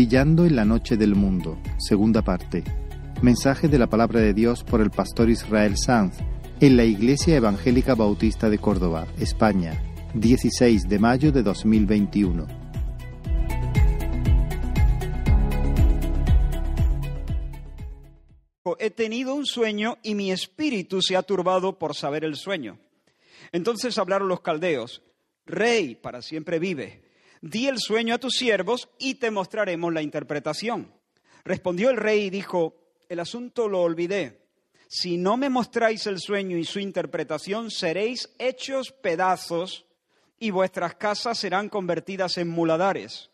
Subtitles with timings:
[0.00, 2.64] Brillando en la noche del mundo, segunda parte.
[3.20, 6.16] Mensaje de la palabra de Dios por el pastor Israel Sanz
[6.58, 9.78] en la Iglesia Evangélica Bautista de Córdoba, España,
[10.14, 12.46] 16 de mayo de 2021.
[18.78, 22.78] He tenido un sueño y mi espíritu se ha turbado por saber el sueño.
[23.52, 25.02] Entonces hablaron los caldeos,
[25.44, 27.09] Rey, para siempre vive
[27.40, 30.92] Di el sueño a tus siervos y te mostraremos la interpretación.
[31.44, 32.76] Respondió el rey y dijo,
[33.08, 34.40] el asunto lo olvidé.
[34.88, 39.86] Si no me mostráis el sueño y su interpretación, seréis hechos pedazos
[40.38, 43.30] y vuestras casas serán convertidas en muladares.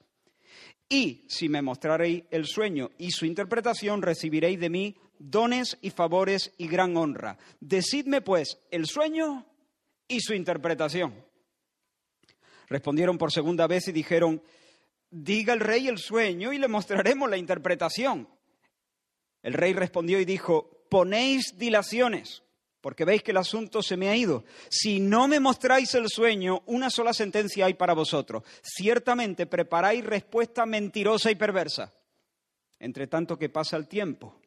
[0.88, 6.52] Y si me mostraréis el sueño y su interpretación, recibiréis de mí dones y favores
[6.58, 7.38] y gran honra.
[7.58, 9.46] Decidme pues el sueño
[10.06, 11.25] y su interpretación.
[12.68, 14.42] Respondieron por segunda vez y dijeron,
[15.10, 18.28] diga el rey el sueño y le mostraremos la interpretación.
[19.42, 22.42] El rey respondió y dijo, ponéis dilaciones,
[22.80, 24.44] porque veis que el asunto se me ha ido.
[24.68, 28.42] Si no me mostráis el sueño, una sola sentencia hay para vosotros.
[28.62, 31.92] Ciertamente preparáis respuesta mentirosa y perversa.
[32.78, 34.40] Entre tanto que pasa el tiempo.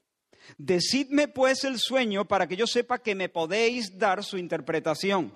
[0.57, 5.33] Decidme pues el sueño para que yo sepa que me podéis dar su interpretación.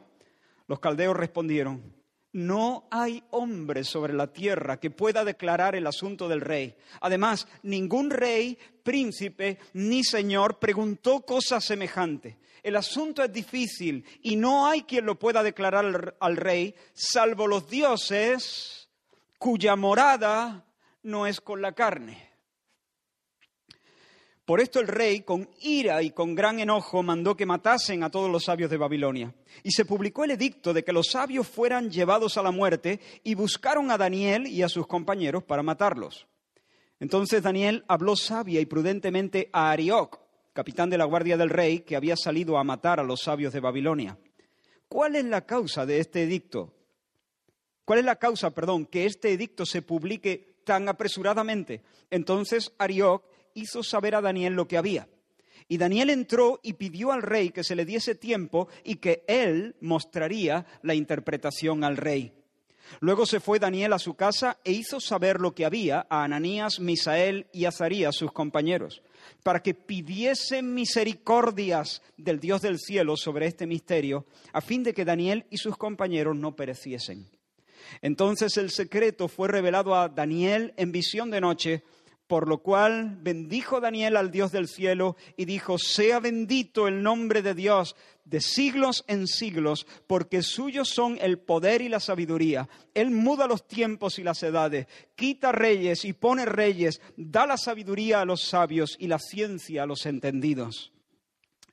[0.67, 1.94] Los caldeos respondieron,
[2.34, 6.76] no hay hombre sobre la tierra que pueda declarar el asunto del rey.
[7.00, 12.38] Además, ningún rey, príncipe ni señor preguntó cosa semejante.
[12.64, 17.70] El asunto es difícil y no hay quien lo pueda declarar al rey, salvo los
[17.70, 18.89] dioses
[19.38, 20.66] cuya morada
[21.04, 22.33] no es con la carne.
[24.45, 28.30] Por esto el rey, con ira y con gran enojo, mandó que matasen a todos
[28.30, 29.33] los sabios de Babilonia.
[29.63, 33.36] Y se publicó el edicto de que los sabios fueran llevados a la muerte y
[33.36, 36.27] buscaron a Daniel y a sus compañeros para matarlos.
[36.99, 40.20] Entonces Daniel habló sabia y prudentemente a Arioc,
[40.52, 43.61] capitán de la guardia del rey, que había salido a matar a los sabios de
[43.61, 44.17] Babilonia.
[44.89, 46.73] ¿Cuál es la causa de este edicto?
[47.86, 51.81] ¿Cuál es la causa, perdón, que este edicto se publique tan apresuradamente?
[52.10, 55.08] Entonces Arioc hizo saber a Daniel lo que había.
[55.67, 59.75] Y Daniel entró y pidió al rey que se le diese tiempo y que él
[59.80, 62.33] mostraría la interpretación al rey.
[62.99, 66.80] Luego se fue Daniel a su casa e hizo saber lo que había a Ananías,
[66.80, 69.02] Misael y Azarías, sus compañeros,
[69.42, 75.05] para que pidiesen misericordias del Dios del cielo sobre este misterio, a fin de que
[75.05, 77.30] Daniel y sus compañeros no pereciesen.
[78.02, 81.83] Entonces el secreto fue revelado a Daniel en visión de noche,
[82.33, 87.44] por lo cual bendijo Daniel al Dios del cielo y dijo, sea bendito el nombre
[87.44, 87.95] de Dios
[88.26, 92.67] de siglos en siglos, porque suyos son el poder y la sabiduría.
[92.95, 98.22] Él muda los tiempos y las edades, quita reyes y pone reyes, da la sabiduría
[98.22, 100.92] a los sabios y la ciencia a los entendidos.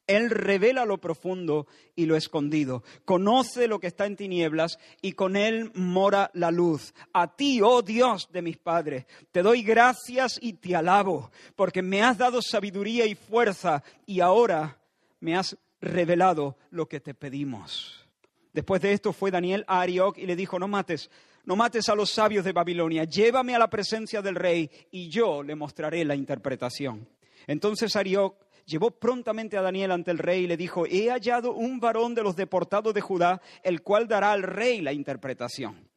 [0.06, 5.36] Él revela lo profundo y lo escondido, conoce lo que está en tinieblas y con
[5.36, 6.94] Él mora la luz.
[7.12, 12.02] A ti, oh Dios de mis padres, te doy gracias y te alabo, porque me
[12.02, 14.78] has dado sabiduría y fuerza y ahora
[15.20, 18.06] me has revelado lo que te pedimos.
[18.52, 21.08] Después de esto fue Daniel a Arioc y le dijo, no mates,
[21.44, 25.42] no mates a los sabios de Babilonia, llévame a la presencia del rey y yo
[25.42, 27.08] le mostraré la interpretación.
[27.46, 28.36] Entonces Arioc
[28.70, 32.22] llevó prontamente a Daniel ante el rey y le dijo, he hallado un varón de
[32.22, 35.88] los deportados de Judá, el cual dará al rey la interpretación.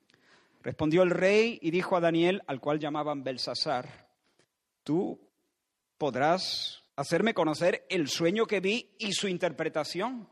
[0.62, 4.08] Respondió el rey y dijo a Daniel, al cual llamaban Belsasar,
[4.84, 5.20] tú
[5.98, 10.28] podrás hacerme conocer el sueño que vi y su interpretación.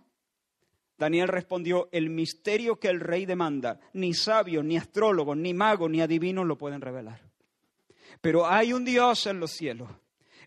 [0.97, 6.01] Daniel respondió, el misterio que el rey demanda, ni sabios, ni astrólogos, ni magos, ni
[6.01, 7.21] adivinos lo pueden revelar.
[8.19, 9.89] Pero hay un Dios en los cielos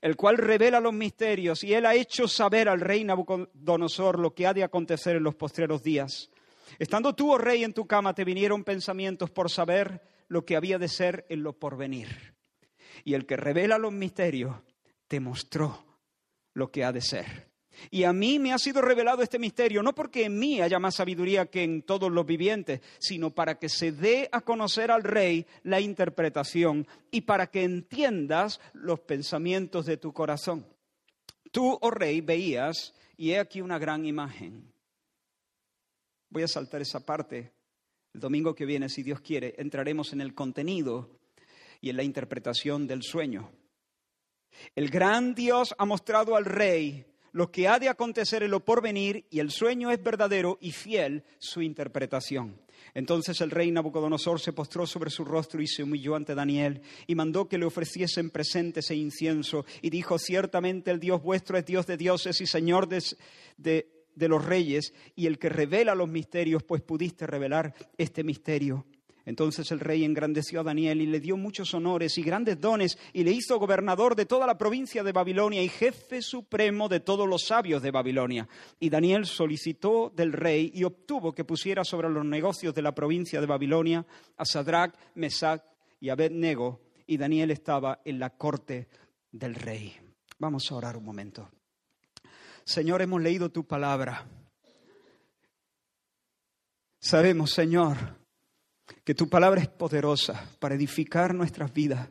[0.05, 4.47] el cual revela los misterios, y él ha hecho saber al rey Nabucodonosor lo que
[4.47, 6.31] ha de acontecer en los postreros días.
[6.79, 10.79] Estando tú, oh rey, en tu cama, te vinieron pensamientos por saber lo que había
[10.79, 12.35] de ser en lo porvenir.
[13.03, 14.55] Y el que revela los misterios
[15.09, 15.87] te mostró
[16.53, 17.54] lo que ha de ser.
[17.91, 20.97] Y a mí me ha sido revelado este misterio, no porque en mí haya más
[20.97, 25.47] sabiduría que en todos los vivientes, sino para que se dé a conocer al rey
[25.63, 30.67] la interpretación y para que entiendas los pensamientos de tu corazón.
[31.51, 34.73] Tú, oh rey, veías, y he aquí una gran imagen.
[36.31, 37.53] Voy a saltar esa parte.
[38.13, 41.11] El domingo que viene, si Dios quiere, entraremos en el contenido
[41.81, 43.51] y en la interpretación del sueño.
[44.75, 49.27] El gran Dios ha mostrado al rey lo que ha de acontecer en lo porvenir,
[49.29, 52.61] y el sueño es verdadero y fiel su interpretación.
[52.95, 57.17] Entonces el rey Nabucodonosor se postró sobre su rostro y se humilló ante Daniel y
[57.17, 61.89] mandó que le ofreciesen presentes e incienso y dijo, ciertamente el Dios vuestro es Dios
[61.89, 63.03] de dioses y Señor de,
[63.57, 68.87] de, de los reyes y el que revela los misterios, pues pudiste revelar este misterio.
[69.27, 73.25] Entonces el rey engrandeció a Daniel y le dio muchos honores y grandes dones y
[73.25, 77.47] le hizo gobernador de toda la provincia de Babilonia y jefe supremo de todos los
[77.47, 78.49] sabios de Babilonia.
[78.79, 83.41] Y Daniel solicitó del rey y obtuvo que pusiera sobre los negocios de la provincia
[83.41, 84.05] de Babilonia
[84.37, 85.63] a Sadrach, Mesach
[86.01, 86.81] y Abednego.
[87.07, 88.89] Y Daniel estaba en la corte
[89.31, 89.95] del rey.
[90.39, 91.51] Vamos a orar un momento.
[92.65, 94.27] Señor, hemos leído tu palabra.
[96.99, 98.24] Sabemos, Señor,
[99.05, 102.09] que tu palabra es poderosa para edificar nuestras vidas,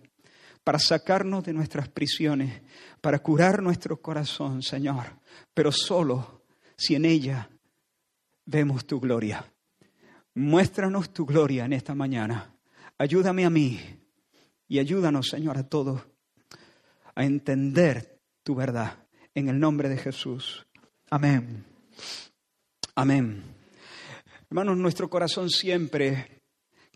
[0.63, 2.61] para sacarnos de nuestras prisiones,
[3.01, 5.19] para curar nuestro corazón, Señor,
[5.53, 6.43] pero solo
[6.77, 7.49] si en ella
[8.45, 9.51] vemos tu gloria.
[10.35, 12.55] Muéstranos tu gloria en esta mañana.
[12.97, 13.79] Ayúdame a mí
[14.67, 16.01] y ayúdanos, Señor, a todos
[17.15, 18.97] a entender tu verdad.
[19.35, 20.65] En el nombre de Jesús.
[21.09, 21.65] Amén.
[22.95, 23.43] Amén.
[24.49, 26.42] Hermanos, nuestro corazón siempre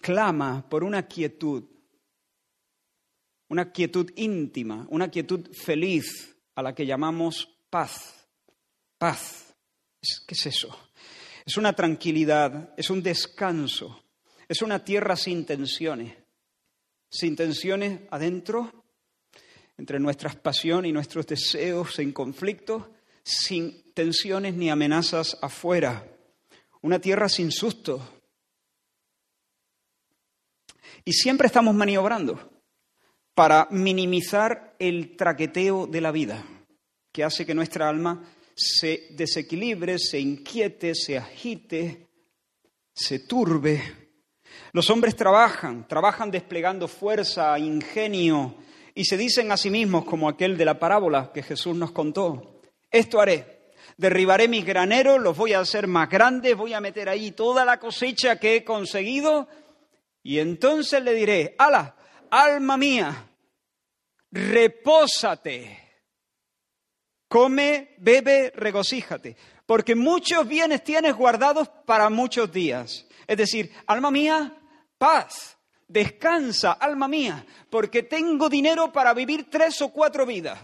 [0.02, 1.64] clama por una quietud,
[3.50, 8.28] una quietud íntima, una quietud feliz a la que llamamos paz.
[8.98, 9.56] Paz.
[10.28, 10.76] ¿Qué es eso?
[11.46, 14.04] Es una tranquilidad, es un descanso,
[14.48, 16.16] es una tierra sin tensiones,
[17.10, 18.86] sin tensiones adentro,
[19.78, 26.08] entre nuestras pasiones y nuestros deseos en conflicto, sin tensiones ni amenazas afuera,
[26.82, 28.17] una tierra sin susto,
[31.06, 32.58] y siempre estamos maniobrando
[33.34, 36.44] para minimizar el traqueteo de la vida,
[37.12, 38.24] que hace que nuestra alma
[38.56, 42.08] se desequilibre, se inquiete, se agite,
[42.94, 43.82] se turbe.
[44.74, 48.56] Los hombres trabajan, trabajan desplegando fuerza, ingenio,
[48.96, 52.62] y se dicen a sí mismos, como aquel de la parábola que Jesús nos contó,
[52.90, 57.32] esto haré, derribaré mis graneros, los voy a hacer más grandes, voy a meter ahí
[57.32, 59.48] toda la cosecha que he conseguido
[60.28, 61.96] y entonces le diré, ala,
[62.30, 63.30] alma mía,
[64.30, 66.02] repósate,
[67.30, 73.08] come, bebe, regocíjate, porque muchos bienes tienes guardados para muchos días.
[73.26, 74.54] Es decir, alma mía,
[74.98, 75.58] paz,
[75.88, 80.60] descansa, alma mía, porque tengo dinero para vivir tres o cuatro vidas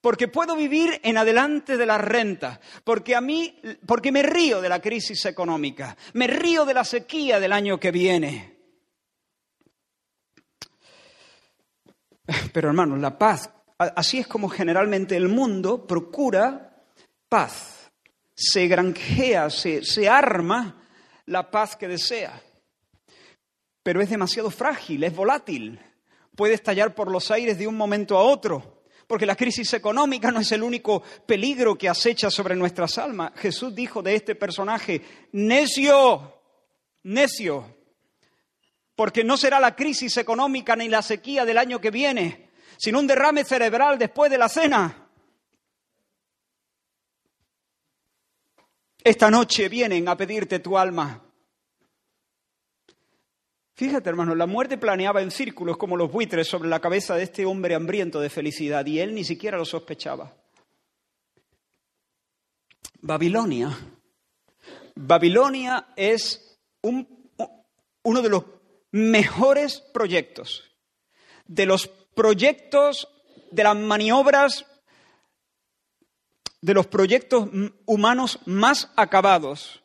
[0.00, 4.68] porque puedo vivir en adelante de la renta, porque a mí, porque me río de
[4.68, 8.53] la crisis económica, me río de la sequía del año que viene.
[12.52, 16.84] Pero hermanos, la paz, así es como generalmente el mundo procura
[17.28, 17.90] paz,
[18.34, 20.82] se granjea, se, se arma
[21.26, 22.40] la paz que desea.
[23.82, 25.78] Pero es demasiado frágil, es volátil,
[26.34, 30.40] puede estallar por los aires de un momento a otro, porque la crisis económica no
[30.40, 33.32] es el único peligro que acecha sobre nuestras almas.
[33.36, 36.40] Jesús dijo de este personaje, necio,
[37.02, 37.83] necio,
[38.96, 43.06] porque no será la crisis económica ni la sequía del año que viene, sino un
[43.06, 45.08] derrame cerebral después de la cena.
[49.02, 51.22] Esta noche vienen a pedirte tu alma.
[53.74, 57.44] Fíjate, hermano, la muerte planeaba en círculos como los buitres sobre la cabeza de este
[57.44, 60.32] hombre hambriento de felicidad y él ni siquiera lo sospechaba.
[63.00, 63.76] Babilonia.
[64.94, 67.28] Babilonia es un,
[68.04, 68.44] uno de los
[68.94, 70.70] mejores proyectos,
[71.48, 73.08] de los proyectos,
[73.50, 74.66] de las maniobras,
[76.60, 77.48] de los proyectos
[77.86, 79.82] humanos más acabados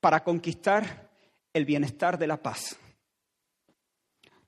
[0.00, 1.10] para conquistar
[1.54, 2.76] el bienestar de la paz.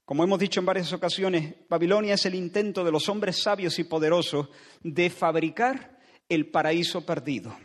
[0.05, 3.85] Como hemos dicho en varias ocasiones, Babilonia es el intento de los hombres sabios y
[3.85, 4.51] poderosos
[4.83, 5.99] de fabricar
[6.29, 7.57] el paraíso perdido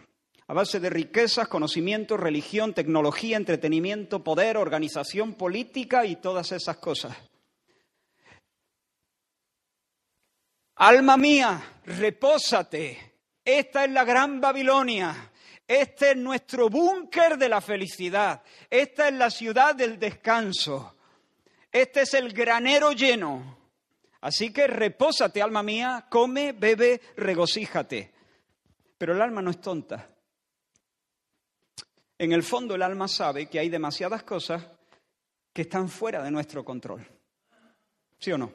[0.52, 7.16] a base de riquezas, conocimiento, religión, tecnología, entretenimiento, poder, organización política y todas esas cosas.
[10.76, 13.14] Alma mía, repósate.
[13.46, 15.32] Esta es la gran Babilonia.
[15.66, 18.44] Este es nuestro búnker de la felicidad.
[18.70, 20.98] Esta es la ciudad del descanso.
[21.72, 23.58] Este es el granero lleno.
[24.20, 28.12] Así que repósate, alma mía, come, bebe, regocíjate.
[28.98, 30.11] Pero el alma no es tonta.
[32.22, 34.64] En el fondo el alma sabe que hay demasiadas cosas
[35.52, 37.04] que están fuera de nuestro control.
[38.20, 38.54] ¿Sí o no?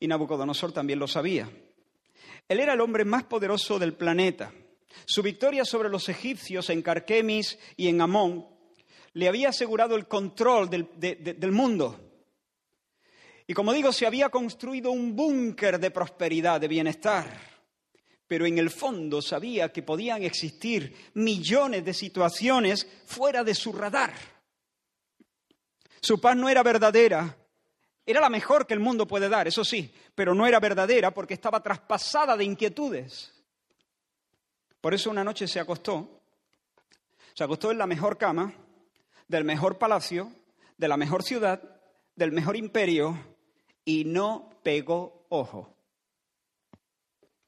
[0.00, 1.48] Y Nabucodonosor también lo sabía.
[2.48, 4.52] Él era el hombre más poderoso del planeta.
[5.04, 8.48] Su victoria sobre los egipcios en Carquemis y en Amón
[9.12, 12.24] le había asegurado el control del, del mundo.
[13.46, 17.49] Y como digo, se había construido un búnker de prosperidad, de bienestar
[18.30, 24.14] pero en el fondo sabía que podían existir millones de situaciones fuera de su radar.
[26.00, 27.36] Su paz no era verdadera,
[28.06, 31.34] era la mejor que el mundo puede dar, eso sí, pero no era verdadera porque
[31.34, 33.34] estaba traspasada de inquietudes.
[34.80, 36.22] Por eso una noche se acostó,
[37.34, 38.54] se acostó en la mejor cama,
[39.26, 40.30] del mejor palacio,
[40.76, 41.60] de la mejor ciudad,
[42.14, 43.18] del mejor imperio,
[43.84, 45.79] y no pegó ojo.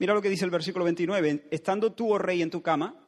[0.02, 1.44] Mira lo que dice el versículo 29.
[1.52, 3.06] Estando tú, oh rey, en tu cama,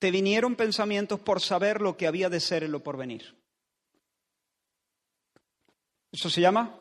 [0.00, 3.36] te vinieron pensamientos por saber lo que había de ser en lo porvenir.
[6.10, 6.80] Eso se llama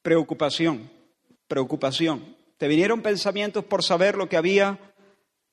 [0.00, 0.90] preocupación,
[1.46, 2.38] preocupación.
[2.56, 4.94] Te vinieron pensamientos por saber lo que había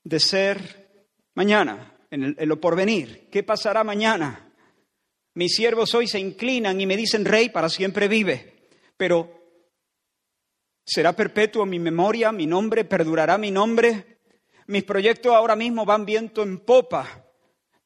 [0.05, 3.27] de ser mañana, en, en lo porvenir.
[3.29, 4.49] ¿Qué pasará mañana?
[5.33, 8.69] Mis siervos hoy se inclinan y me dicen, rey, para siempre vive.
[8.95, 9.42] Pero
[10.85, 14.19] Será perpetuo mi memoria, mi nombre, perdurará mi nombre.
[14.67, 17.25] Mis proyectos ahora mismo van viento en popa,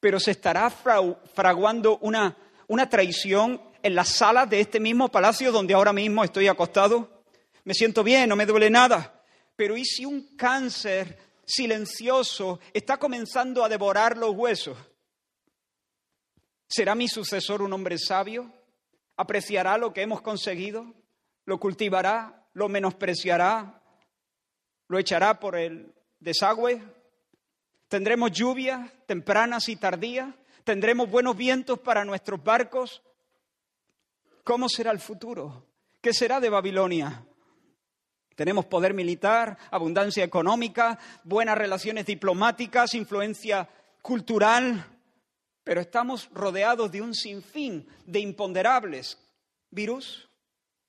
[0.00, 2.36] pero se estará fraguando una,
[2.66, 7.22] una traición en la sala de este mismo palacio donde ahora mismo estoy acostado.
[7.64, 9.22] Me siento bien, no me duele nada.
[9.56, 14.76] Pero ¿y si un cáncer silencioso está comenzando a devorar los huesos?
[16.68, 18.52] ¿Será mi sucesor un hombre sabio?
[19.16, 20.94] ¿Apreciará lo que hemos conseguido?
[21.44, 22.37] ¿Lo cultivará?
[22.52, 23.82] Lo menospreciará,
[24.88, 26.82] lo echará por el desagüe.
[27.88, 33.02] Tendremos lluvias tempranas y tardías, tendremos buenos vientos para nuestros barcos.
[34.44, 35.66] ¿Cómo será el futuro?
[36.00, 37.24] ¿Qué será de Babilonia?
[38.34, 43.68] Tenemos poder militar, abundancia económica, buenas relaciones diplomáticas, influencia
[44.00, 44.86] cultural,
[45.64, 49.18] pero estamos rodeados de un sinfín de imponderables.
[49.70, 50.27] Virus,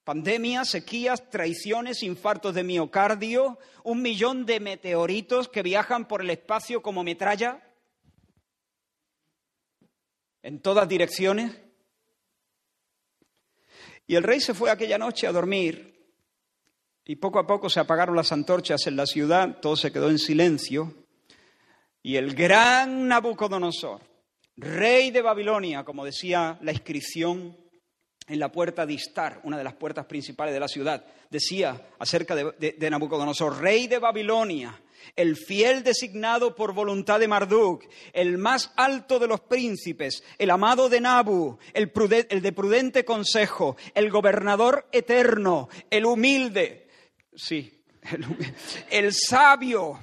[0.10, 6.82] Pandemias, sequías, traiciones, infartos de miocardio, un millón de meteoritos que viajan por el espacio
[6.82, 7.62] como metralla
[10.42, 11.56] en todas direcciones.
[14.08, 16.12] Y el rey se fue aquella noche a dormir
[17.06, 20.18] y poco a poco se apagaron las antorchas en la ciudad, todo se quedó en
[20.18, 21.06] silencio.
[22.01, 24.01] Y el gran Nabucodonosor,
[24.58, 27.59] rey de Babilonia, como decía la inscripción
[28.29, 32.36] en la puerta de Istar, una de las puertas principales de la ciudad, decía acerca
[32.36, 34.79] de, Nabucodonosor, rey de Babilonia,
[35.15, 40.89] el fiel designado por voluntad de Marduk, el más alto de los príncipes, el amado
[40.89, 46.88] de Nabu, el, de prudente consejo, el gobernador eterno, el humilde,
[47.33, 47.81] sí,
[48.91, 50.00] el sabio.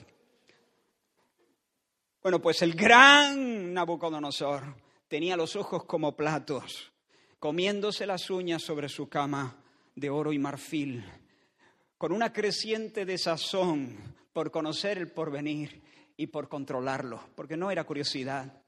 [2.23, 4.75] Bueno, pues el gran Nabucodonosor
[5.07, 6.93] tenía los ojos como platos
[7.39, 9.57] comiéndose las uñas sobre su cama
[9.95, 11.05] de oro y marfil,
[11.99, 13.97] con una creciente desazón
[14.33, 15.83] por conocer el porvenir
[16.17, 18.63] y por controlarlo, porque no era curiosidad,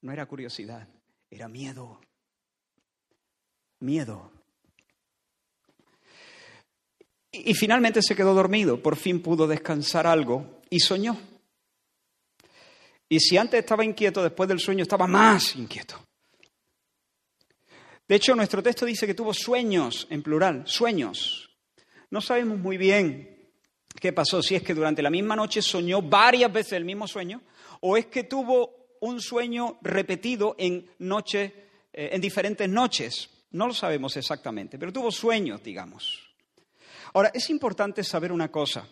[0.00, 0.88] no era curiosidad,
[1.30, 2.00] era miedo,
[3.80, 4.30] miedo.
[7.30, 11.18] Y, finalmente se quedó dormido, por fin pudo descansar algo y soñó.
[13.08, 15.96] Y si antes estaba inquieto, después del sueño estaba más inquieto.
[18.08, 21.50] De hecho, nuestro texto dice que tuvo sueños, en plural, sueños.
[22.10, 23.50] No sabemos muy bien
[24.00, 27.42] qué pasó, si es que durante la misma noche soñó varias veces el mismo sueño,
[27.80, 33.30] o es que tuvo un sueño repetido en noche, eh, en diferentes noches.
[33.52, 36.34] No lo sabemos exactamente, pero tuvo sueños, digamos.
[37.14, 38.88] Ahora, es importante saber una cosa.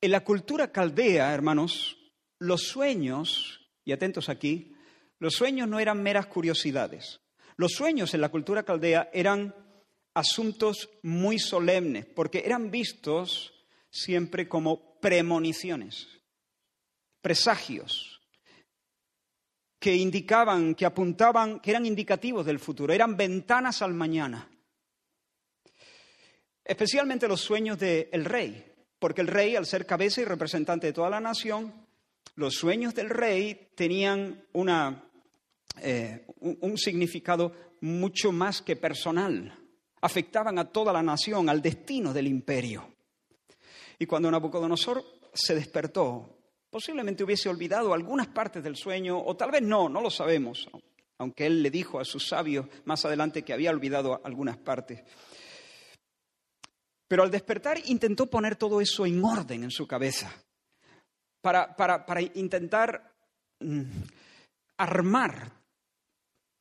[0.00, 1.96] En la cultura caldea, hermanos,
[2.38, 4.74] los sueños, y atentos aquí,
[5.18, 7.20] los sueños no eran meras curiosidades.
[7.56, 9.54] Los sueños en la cultura caldea eran
[10.14, 13.52] asuntos muy solemnes, porque eran vistos
[13.90, 16.08] siempre como premoniciones,
[17.20, 18.20] presagios,
[19.78, 24.50] que indicaban, que apuntaban, que eran indicativos del futuro, eran ventanas al mañana.
[26.64, 31.10] Especialmente los sueños del rey, porque el rey, al ser cabeza y representante de toda
[31.10, 31.72] la nación,
[32.34, 35.05] los sueños del rey tenían una
[35.80, 39.52] eh, un, significado mucho más que personal.
[40.00, 42.94] Afectaban a toda la nación, al destino del imperio.
[43.98, 46.38] Y cuando Nabucodonosor se despertó,
[46.70, 50.68] posiblemente hubiese olvidado algunas partes del sueño, o tal vez no, no lo sabemos,
[51.18, 55.02] aunque él le dijo a sus sabios más adelante que había olvidado algunas partes.
[57.08, 60.32] Pero al despertar intentó poner todo eso en orden en su cabeza.
[61.40, 63.14] para, para, intentar
[63.60, 63.82] mm,
[64.78, 65.52] armar,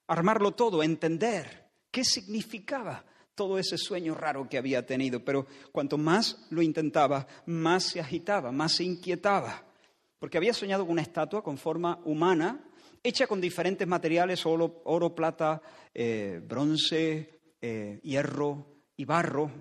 [0.08, 5.24] armarlo todo, entender qué significaba todo ese sueño raro que había tenido.
[5.24, 9.64] Pero cuanto más lo intentaba, más se agitaba, más se inquietaba.
[10.20, 12.64] Porque había soñado con una estatua con forma humana,
[13.04, 15.62] hecha con diferentes materiales, oro, plata,
[15.94, 18.66] eh, bronce, eh, hierro
[18.98, 19.52] y barro.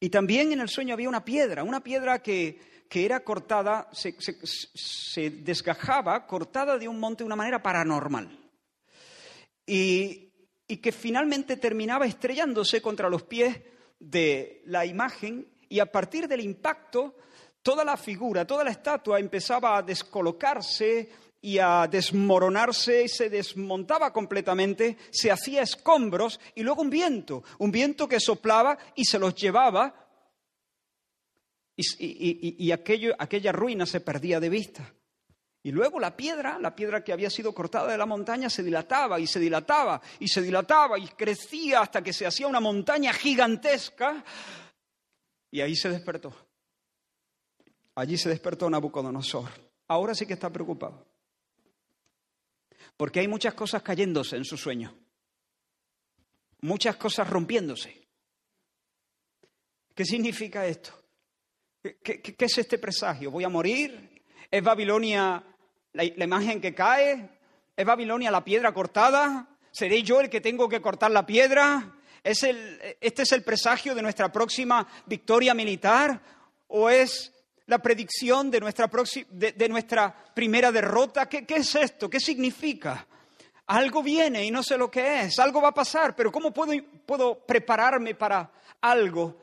[0.00, 2.58] Y también en el sueño había una piedra, una piedra que,
[2.88, 8.41] que era cortada, se, se, desgajaba, cortada de un monte de una manera paranormal.
[9.74, 10.28] Y,
[10.82, 13.58] que finalmente terminaba estrellándose contra los pies
[13.98, 17.16] de la imagen y a partir del impacto
[17.62, 21.10] toda la figura, toda la estatua empezaba a descolocarse
[21.40, 28.08] y a desmoronarse, se desmontaba completamente, se hacía escombros y luego un viento, un viento
[28.08, 29.94] que soplaba y se los llevaba
[31.76, 34.94] y, aquella ruina se perdía de vista.
[35.64, 39.20] Y luego la piedra, la piedra que había sido cortada de la montaña, se dilataba
[39.20, 44.24] y se dilataba y se dilataba y crecía hasta que se hacía una montaña gigantesca.
[45.52, 46.34] Y ahí se despertó.
[47.94, 49.50] Allí se despertó Nabucodonosor.
[49.86, 51.06] Ahora sí que está preocupado.
[52.96, 54.96] Porque hay muchas cosas cayéndose en su sueño.
[56.62, 58.08] Muchas cosas rompiéndose.
[59.94, 60.92] ¿Qué significa esto?
[61.82, 63.30] ¿Qué, qué es este presagio?
[63.30, 64.22] ¿Voy a morir?
[64.50, 65.51] ¿Es Babilonia
[65.92, 67.28] la, imagen que cae?
[67.76, 69.48] ¿Es Babilonia la piedra cortada?
[69.70, 71.96] ¿Seré yo el que tengo que cortar la piedra?
[72.22, 76.20] ¿Es el, ¿Este es el presagio de nuestra próxima victoria militar?
[76.68, 77.32] ¿O es
[77.66, 78.90] la predicción de nuestra,
[79.30, 81.28] de, nuestra primera derrota?
[81.28, 82.08] ¿Qué, ¿Qué es esto?
[82.08, 83.06] ¿Qué significa?
[83.66, 86.72] Algo viene y no sé lo que es, algo va a pasar, pero ¿cómo puedo,
[87.06, 89.40] puedo prepararme para algo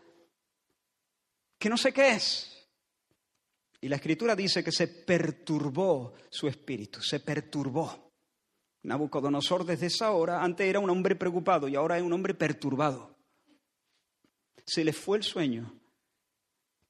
[1.58, 2.49] que no sé qué es?
[3.82, 8.12] Y la escritura dice que se perturbó su espíritu, se perturbó.
[8.84, 13.16] Nabucodonosor desde esa hora, antes era un hombre preocupado y ahora es un hombre perturbado.
[14.66, 15.80] Se le fue el sueño,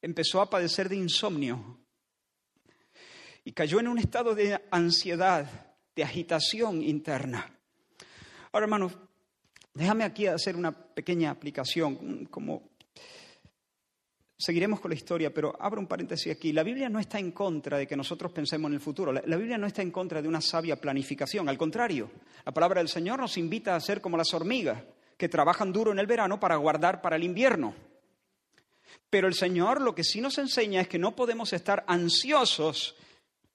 [0.02, 1.80] empezó a padecer de insomnio
[3.44, 7.58] y cayó en un estado de ansiedad, de agitación interna.
[8.52, 8.98] Ahora, hermanos,
[9.74, 12.69] déjame aquí hacer una pequeña aplicación, como
[14.40, 16.50] Seguiremos con la historia, pero abro un paréntesis aquí.
[16.54, 19.12] La Biblia no está en contra de que nosotros pensemos en el futuro.
[19.12, 21.46] La, Biblia no está en contra de una sabia planificación.
[21.46, 22.10] Al contrario,
[22.46, 24.82] la palabra del Señor nos invita a ser como las hormigas,
[25.18, 27.74] que trabajan duro en el verano para guardar para el invierno.
[29.10, 32.96] Pero el Señor lo que sí nos enseña es que no podemos estar ansiosos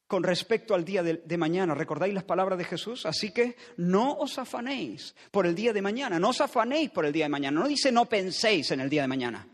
[0.05, 1.73] con respecto al día de, de, mañana.
[1.73, 3.07] ¿Recordáis las palabras de Jesús?
[3.07, 7.11] Así que no os afanéis por el día de mañana, no os afanéis por el
[7.11, 7.59] día de mañana.
[7.59, 9.47] No dice no penséis en el día de mañana.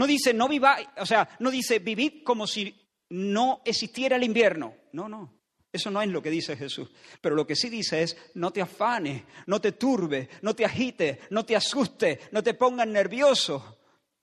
[0.00, 2.74] No dice no viva, o sea, no dice vivid como si
[3.10, 4.74] no existiera el invierno.
[4.94, 5.30] No, no.
[5.70, 6.90] Eso no es lo que dice Jesús.
[7.20, 11.18] Pero lo que sí dice es, no te afanes, no te turbe, no te agites,
[11.28, 13.78] no te asustes, no te pongas nervioso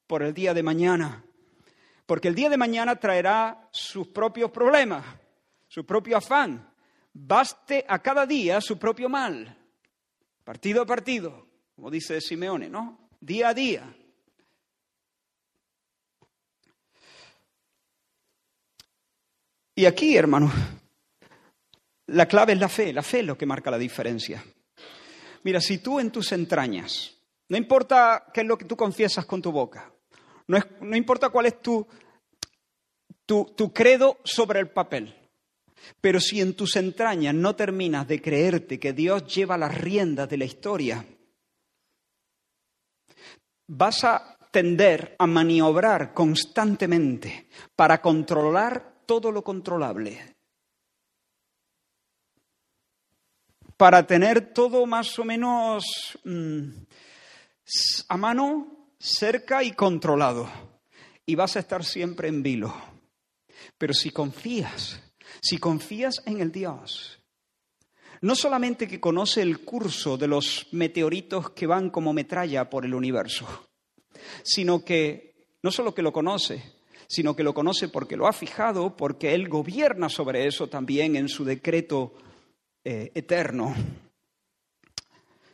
[0.07, 1.23] por el día de mañana.
[2.07, 5.05] Porque el día de mañana traerá sus propios problemas,
[5.67, 6.73] su propio afán.
[7.13, 9.55] Baste a cada día su propio mal.
[10.43, 13.11] Partido a partido, como dice Simeone, ¿no?
[13.21, 13.95] Día a día.
[19.77, 20.51] Y aquí, hermano,
[22.07, 22.91] la clave es la fe.
[22.91, 24.43] La fe es lo que marca la diferencia.
[25.43, 27.15] Mira, si tú en tus entrañas,
[27.49, 29.93] no importa qué es lo que tú confiesas con tu boca,
[30.47, 31.85] no, no importa cuál es tu,
[33.27, 35.13] tu, tu credo sobre el papel,
[36.01, 40.37] pero si en tus entrañas no terminas de creerte que Dios lleva las riendas de
[40.37, 41.05] la historia,
[43.67, 50.35] vas a tender a maniobrar constantemente para controlar todo lo controlable.
[53.75, 55.85] Para tener todo más o menos
[56.23, 56.69] mm,
[58.09, 60.47] a mano, cerca y controlado.
[61.25, 62.73] Y vas a estar siempre en vilo.
[63.77, 65.01] Pero si confías,
[65.41, 67.19] si confías en el Dios,
[68.21, 72.93] no solamente que conoce el curso de los meteoritos que van como metralla por el
[72.93, 73.69] universo,
[74.43, 76.76] sino que no solo que lo conoce,
[77.07, 81.29] sino que lo conoce porque lo ha fijado, porque Él gobierna sobre eso también en
[81.29, 82.13] su decreto
[82.83, 83.73] eh, eterno.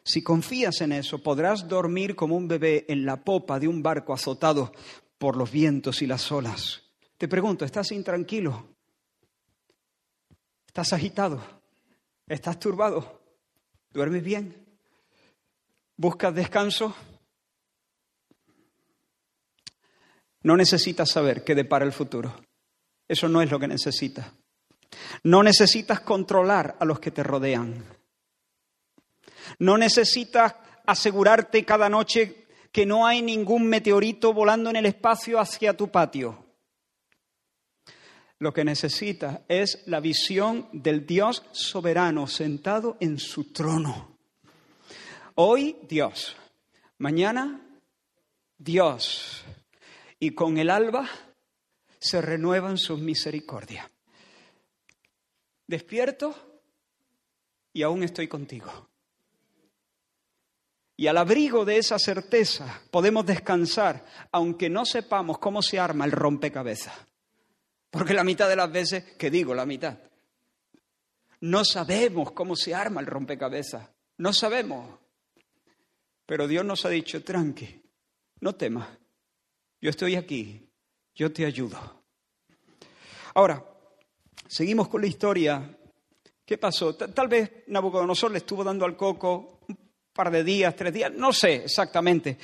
[0.04, 4.14] Si confías en eso, podrás dormir como un bebé en la popa de un barco
[4.14, 4.74] azotado
[5.18, 6.82] por los vientos y las olas.
[7.18, 8.68] Te pregunto, ¿estás intranquilo?
[10.68, 11.42] ¿Estás agitado?
[12.28, 13.22] ¿Estás turbado?
[13.92, 14.66] ¿Duermes bien?
[15.96, 16.94] ¿Buscas descanso?
[20.44, 22.36] No necesitas saber qué depara el futuro.
[23.08, 24.28] Eso no es lo que necesitas.
[25.24, 27.84] No necesitas controlar a los que te rodean.
[29.60, 35.78] No necesitas asegurarte cada noche que no hay ningún meteorito volando en el espacio hacia
[35.78, 36.44] tu patio.
[38.40, 44.18] Lo que necesitas es la visión del Dios soberano sentado en su trono.
[45.36, 46.36] Hoy Dios,
[46.98, 47.62] mañana
[48.58, 49.46] Dios,
[50.24, 51.10] y con el alba
[52.00, 53.92] se renuevan sus misericordias.
[55.68, 56.62] Despierto
[57.74, 58.88] y aún estoy contigo.
[60.96, 66.14] Y al abrigo de esa certeza podemos descansar, aunque no sepamos cómo se arma el
[66.14, 66.96] rompecabezas.
[67.90, 70.00] Porque la mitad de las veces, que digo la mitad,
[71.42, 73.90] no sabemos cómo se arma el rompecabezas.
[74.20, 75.02] No sabemos.
[76.26, 77.84] Pero Dios nos ha dicho, tranqui,
[78.40, 79.03] no temas.
[79.84, 80.66] Yo estoy aquí.
[81.14, 81.78] Yo te ayudo.
[83.34, 83.62] Ahora,
[84.48, 85.78] seguimos con la historia.
[86.46, 86.96] ¿Qué pasó?
[86.96, 89.60] Tal vez Nabucodonosor le estuvo dando al coco
[90.14, 92.38] par de días, tres días, no sé exactamente.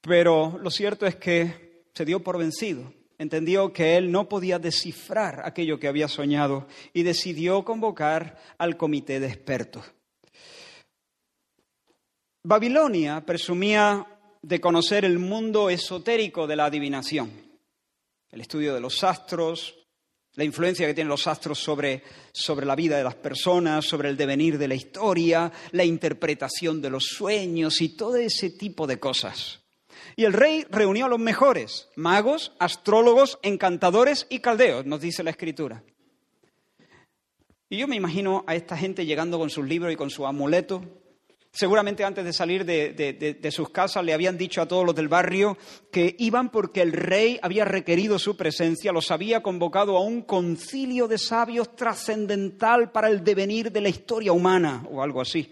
[0.00, 2.90] Pero lo cierto es que se dio por vencido.
[3.18, 9.20] Entendió que él no podía descifrar aquello que había soñado y decidió convocar al comité
[9.20, 9.84] de expertos.
[12.42, 14.17] Babilonia presumía
[14.48, 17.30] de conocer el mundo esotérico de la adivinación,
[18.30, 19.74] el estudio de los astros,
[20.36, 24.16] la influencia que tienen los astros sobre, sobre la vida de las personas, sobre el
[24.16, 29.60] devenir de la historia, la interpretación de los sueños y todo ese tipo de cosas.
[30.16, 35.30] Y el rey reunió a los mejores, magos, astrólogos, encantadores y caldeos, nos dice la
[35.30, 35.84] escritura.
[37.68, 40.82] Y yo me imagino a esta gente llegando con sus libros y con su amuleto,
[41.58, 45.58] Seguramente antes de salir de, sus casas le habían dicho a todos los del barrio
[45.90, 51.08] que iban porque el rey había requerido su presencia, los había convocado a un concilio
[51.08, 55.50] de sabios trascendental para el devenir de la historia humana o algo así.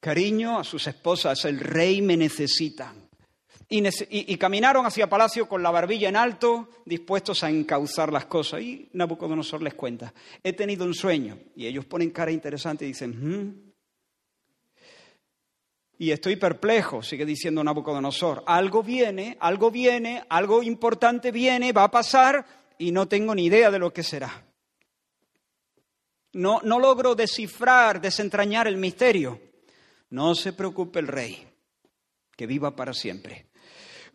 [0.00, 2.94] Cariño a sus esposas, el rey me necesita.
[3.68, 8.62] Y, y, caminaron hacia palacio con la barbilla en alto, dispuestos a encauzar las cosas.
[8.62, 11.38] Y Nabucodonosor les cuenta, he tenido un sueño.
[11.54, 13.65] Y ellos ponen cara interesante y dicen, hmm,
[15.98, 18.44] y estoy perplejo, sigue diciendo Nabucodonosor.
[18.46, 22.44] Algo viene, algo viene, algo importante viene, va a pasar
[22.78, 24.44] y no tengo ni idea de lo que será.
[26.34, 29.40] No, no logro descifrar, desentrañar el misterio.
[30.10, 31.46] No se preocupe el rey,
[32.36, 33.46] que viva para siempre.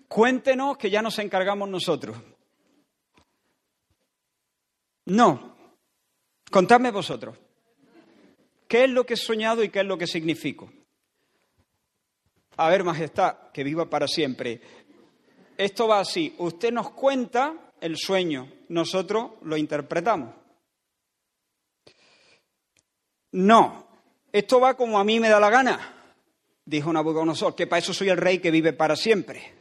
[0.07, 2.15] Cuéntenos que ya nos encargamos nosotros.
[5.05, 5.57] No,
[6.51, 7.37] contadme vosotros.
[8.67, 10.71] ¿Qué es lo que he soñado y qué es lo que significo?
[12.57, 14.61] A ver, Majestad, que viva para siempre.
[15.57, 16.35] Esto va así.
[16.37, 20.35] Usted nos cuenta el sueño, nosotros lo interpretamos.
[23.33, 23.87] No,
[24.31, 26.13] esto va como a mí me da la gana,
[26.65, 29.53] dijo Nabucodonosor, que para eso soy el rey que vive para siempre.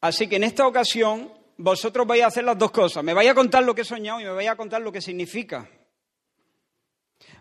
[0.00, 3.02] Así que en esta ocasión vosotros vais a hacer las dos cosas.
[3.02, 5.00] Me vais a contar lo que he soñado y me vais a contar lo que
[5.00, 5.68] significa.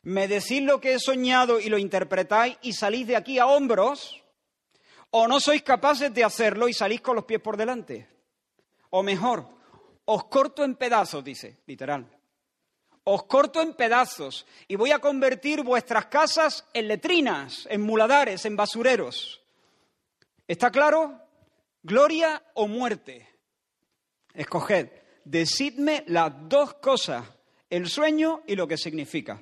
[0.03, 4.21] ¿Me decís lo que he soñado y lo interpretáis y salís de aquí a hombros?
[5.11, 8.07] ¿O no sois capaces de hacerlo y salís con los pies por delante?
[8.89, 9.47] O mejor,
[10.05, 12.05] os corto en pedazos, dice, literal.
[13.05, 18.57] Os corto en pedazos y voy a convertir vuestras casas en letrinas, en muladares, en
[18.57, 19.41] basureros.
[20.47, 21.17] ¿Está claro?
[21.81, 23.29] Gloria o muerte.
[24.33, 24.89] Escoged.
[25.23, 27.25] Decidme las dos cosas,
[27.69, 29.41] el sueño y lo que significa.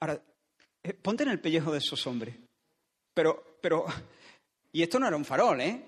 [0.00, 0.18] Ahora,
[0.82, 2.34] eh, ponte en el pellejo de esos hombres.
[3.12, 3.84] Pero, pero,
[4.72, 5.84] y esto no era un farol, ¿eh?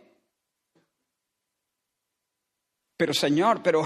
[2.96, 3.84] Pero Señor, pero,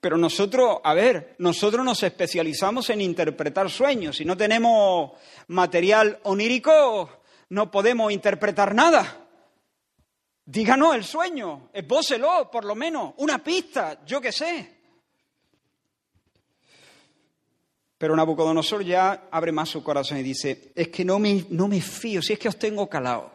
[0.00, 4.16] pero nosotros, a ver, nosotros nos especializamos en interpretar sueños.
[4.16, 5.12] Si no tenemos
[5.48, 9.26] material onírico, no podemos interpretar nada.
[10.44, 14.79] Díganos el sueño, esbócelo, por lo menos, una pista, yo qué sé.
[18.00, 21.82] Pero Nabucodonosor ya abre más su corazón y dice, es que no me, no me
[21.82, 23.30] fío, si es que os tengo calado.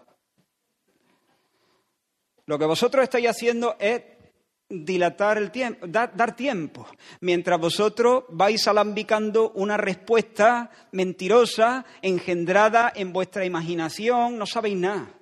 [2.48, 4.02] Lo que vosotros estáis haciendo es
[4.68, 6.88] dilatar el tiempo, dar, dar, tiempo,
[7.22, 15.14] mientras vosotros vais alambicando una respuesta mentirosa, engendrada en vuestra imaginación, no sabéis nada.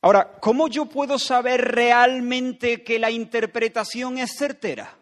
[0.00, 5.01] Ahora, ¿cómo yo puedo saber realmente que la interpretación es certera?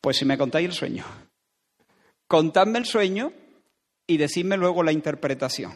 [0.00, 1.04] Pues si me contáis el sueño,
[2.26, 3.32] contadme el sueño
[4.06, 5.72] y decidme luego la interpretación.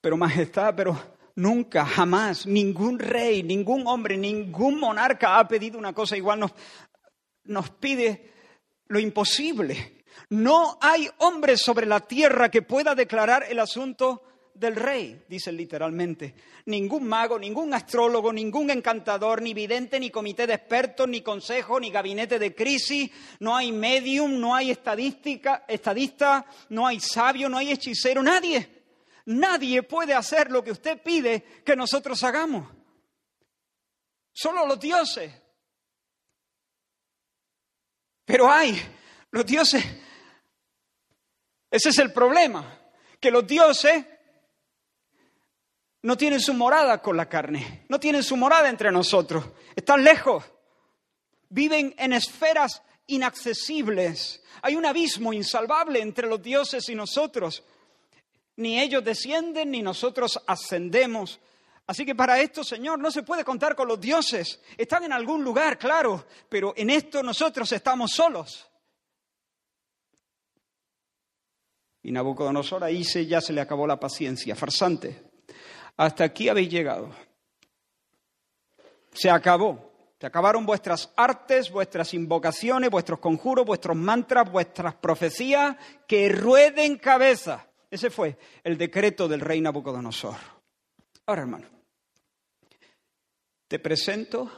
[0.00, 0.98] pero majestad, pero
[1.34, 6.52] nunca, jamás, ningún rey, ningún hombre, ningún monarca ha pedido una cosa igual, nos,
[7.44, 8.32] nos pide
[8.86, 10.04] lo imposible.
[10.30, 14.22] No hay hombre sobre la tierra que pueda declarar el asunto
[14.60, 16.34] del rey, dice literalmente.
[16.66, 21.90] Ningún mago, ningún astrólogo, ningún encantador, ni vidente, ni comité de expertos, ni consejo, ni
[21.90, 27.72] gabinete de crisis, no hay medium, no hay estadística, estadista, no hay sabio, no hay
[27.72, 28.68] hechicero, nadie.
[29.24, 32.68] Nadie puede hacer lo que usted pide que nosotros hagamos.
[34.30, 35.32] Solo los dioses.
[38.26, 38.78] Pero hay,
[39.30, 39.82] los dioses,
[41.70, 42.78] ese es el problema,
[43.18, 44.04] que los dioses
[46.02, 49.44] no tienen su morada con la carne, no tienen su morada entre nosotros,
[49.76, 50.44] están lejos,
[51.48, 57.64] viven en esferas inaccesibles, hay un abismo insalvable entre los dioses y nosotros.
[58.56, 61.40] Ni ellos descienden ni nosotros ascendemos.
[61.86, 64.60] Así que para esto, Señor, no se puede contar con los dioses.
[64.76, 68.68] Están en algún lugar, claro, pero en esto nosotros estamos solos.
[72.02, 74.54] Y Nabucodonosor ahí se, ya se le acabó la paciencia.
[74.54, 75.29] Farsante,
[76.00, 77.10] hasta aquí habéis llegado.
[79.12, 79.92] Se acabó.
[80.18, 85.76] Se acabaron vuestras artes, vuestras invocaciones, vuestros conjuros, vuestros mantras, vuestras profecías,
[86.08, 87.66] que rueden cabeza.
[87.90, 90.36] Ese fue el decreto del rey Nabucodonosor.
[91.26, 91.66] Ahora, hermano,
[93.68, 94.50] te presento,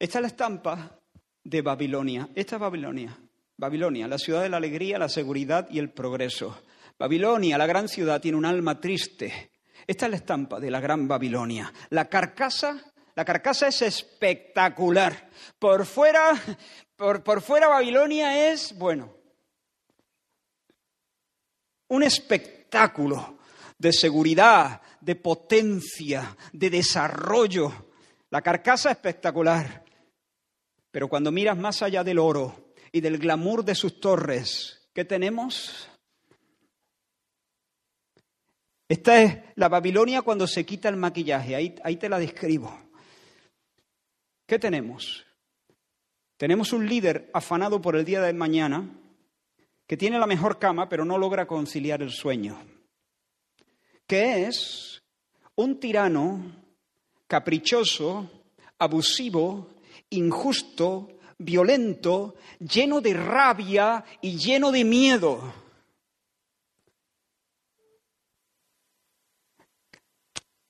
[0.00, 0.98] esta es la estampa
[1.44, 2.28] de Babilonia.
[2.34, 3.16] Esta es Babilonia.
[3.56, 6.60] Babilonia, la ciudad de la alegría, la seguridad y el progreso.
[6.98, 9.51] Babilonia, la gran ciudad, tiene un alma triste.
[9.86, 11.72] Esta es la estampa de la gran Babilonia.
[11.90, 12.80] La carcasa,
[13.14, 15.28] la carcasa es espectacular.
[15.58, 16.32] Por fuera,
[16.96, 19.14] por, por fuera Babilonia es, bueno,
[21.88, 23.38] un espectáculo
[23.76, 27.90] de seguridad, de potencia, de desarrollo.
[28.30, 29.84] La carcasa espectacular.
[30.90, 35.88] Pero cuando miras más allá del oro y del glamour de sus torres, ¿qué tenemos?
[38.92, 42.78] Esta es la Babilonia cuando se quita el maquillaje, ahí, te la describo.
[44.46, 45.24] ¿Qué tenemos?
[46.36, 48.86] Tenemos un líder afanado por el día de mañana
[49.86, 52.58] que tiene la mejor cama pero no logra conciliar el sueño.
[54.06, 55.02] Que es
[55.54, 56.54] un tirano
[57.26, 58.30] caprichoso,
[58.76, 59.70] abusivo,
[60.10, 65.61] injusto, violento, lleno de rabia y lleno de miedo.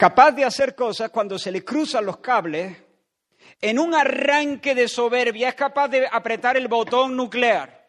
[0.02, 2.76] Capaz de hacer cosas cuando se le cruzan los cables,
[3.60, 7.86] en un arranque de soberbia es capaz de apretar el botón nuclear.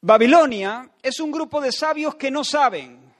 [0.00, 3.12] Babilonia es un grupo de sabios que no saben,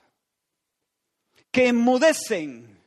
[1.51, 2.81] que enmudecen,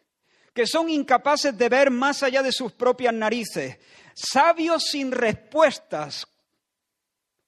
[0.53, 3.79] que son incapaces de ver más allá de sus propias narices,
[4.13, 6.27] sabios sin respuestas,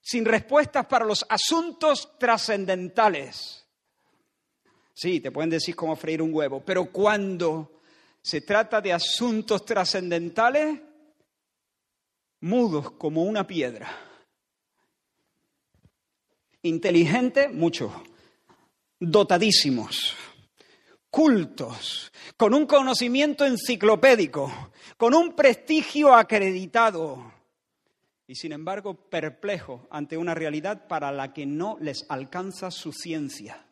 [0.00, 3.63] sin respuestas para los asuntos trascendentales.
[4.94, 7.80] Sí, te pueden decir cómo freír un huevo, pero cuando
[8.22, 10.80] se trata de asuntos trascendentales,
[12.40, 13.90] mudos como una piedra.
[16.62, 17.92] Inteligentes, muchos.
[18.98, 20.14] Dotadísimos.
[21.10, 22.12] Cultos.
[22.36, 24.70] Con un conocimiento enciclopédico.
[24.96, 27.32] Con un prestigio acreditado.
[28.26, 33.66] Y sin embargo, perplejos ante una realidad para la que no les alcanza su ciencia.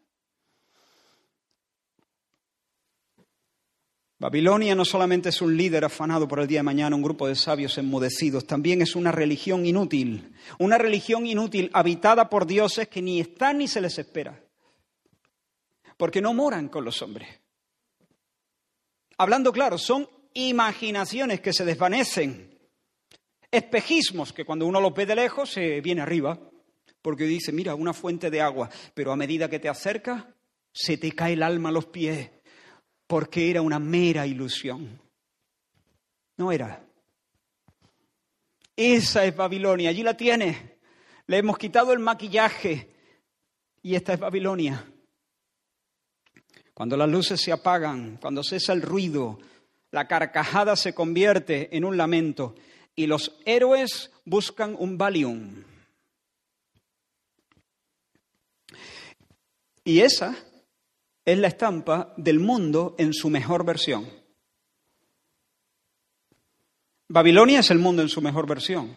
[4.23, 7.35] Babilonia no solamente es un líder afanado por el día de mañana, un grupo de
[7.35, 13.19] sabios enmudecidos, también es una religión inútil, una religión inútil habitada por dioses que ni
[13.19, 14.41] están ni se les espera,
[15.97, 17.29] porque no moran con los hombres.
[19.19, 22.57] Hablando claro, son imaginaciones que se desvanecen,
[23.51, 26.39] espejismos que cuando uno los ve de lejos se viene arriba,
[27.03, 30.27] porque dice, mira, una fuente de agua, pero a medida que te acercas,
[30.71, 32.31] se te cae el alma a los pies
[33.07, 35.01] porque era una mera ilusión.
[36.37, 36.85] No era.
[38.77, 40.79] Esa es Babilonia, allí la tiene.
[41.27, 42.95] Le hemos quitado el maquillaje
[43.83, 44.87] y esta es Babilonia.
[46.75, 49.39] Cuando las luces se apagan, cuando cesa el ruido,
[49.91, 52.55] la carcajada se convierte en un lamento
[52.95, 55.65] y los héroes buscan un Valium.
[59.85, 60.37] Y esa
[61.25, 64.09] es la estampa del mundo en su mejor versión.
[67.09, 68.97] Babilonia es el mundo en su mejor versión.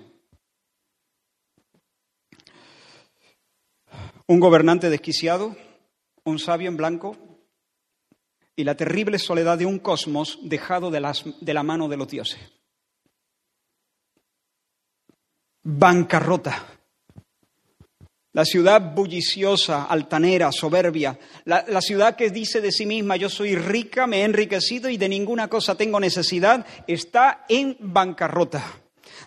[4.28, 5.56] Un gobernante desquiciado,
[6.24, 7.18] un sabio en blanco
[8.56, 12.40] y la terrible soledad de un cosmos dejado de, de la mano de los dioses.
[15.62, 16.66] Bancarrota.
[18.36, 21.18] La ciudad bulliciosa, altanera, soberbia.
[21.46, 25.08] La, ciudad que dice de sí misma, yo soy rica, me he enriquecido y de
[25.08, 28.62] ninguna cosa tengo necesidad, está en bancarrota.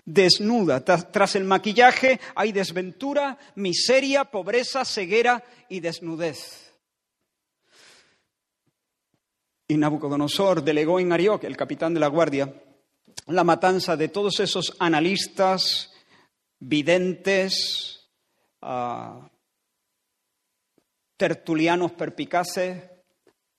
[0.05, 0.85] Desnuda.
[0.85, 6.75] Tras, tras el maquillaje hay desventura, miseria, pobreza, ceguera y desnudez.
[9.68, 12.53] Y Nabucodonosor delegó en Arioc, el capitán de la guardia,
[13.27, 15.94] la matanza de todos esos analistas,
[16.59, 17.98] videntes,
[21.16, 22.83] tertulianos perpicaces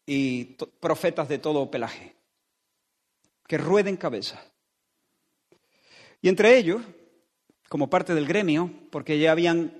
[0.05, 2.15] y profetas de todo pelaje,
[3.47, 4.43] que rueden cabeza.
[6.21, 6.81] Y entre ellos,
[7.67, 9.71] como parte del gremio, porque ya habían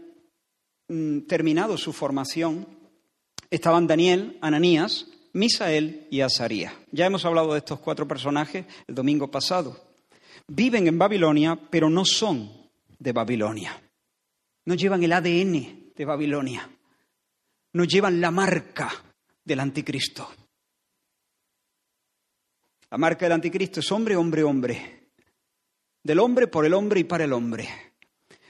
[0.88, 2.68] mm, terminado su formación,
[3.50, 6.74] estaban Daniel, Ananías, Misael y Azarías.
[6.92, 9.80] Ya hemos hablado de estos cuatro personajes el domingo pasado.
[10.48, 12.52] Viven en Babilonia, pero no son
[13.00, 13.89] de Babilonia
[14.70, 16.70] no llevan el ADN de Babilonia,
[17.74, 18.92] no llevan la marca
[19.44, 20.30] del anticristo.
[22.92, 25.10] La marca del anticristo es hombre, hombre, hombre.
[26.04, 27.68] Del hombre por el hombre y para el hombre.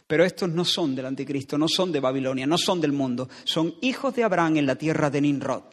[0.05, 3.29] Pero estos no son del anticristo, no son de Babilonia, no son del mundo.
[3.45, 5.63] Son hijos de Abraham en la tierra de Nimrod.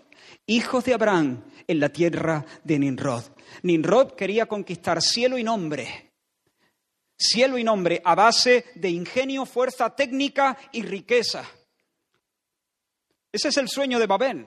[0.46, 3.24] Hijos de Abraham en la tierra de Nimrod.
[3.64, 6.05] Nimrod quería conquistar cielo y nombre
[7.16, 11.44] cielo y nombre a base de ingenio, fuerza técnica y riqueza.
[13.33, 14.46] Ese es el sueño de Babel,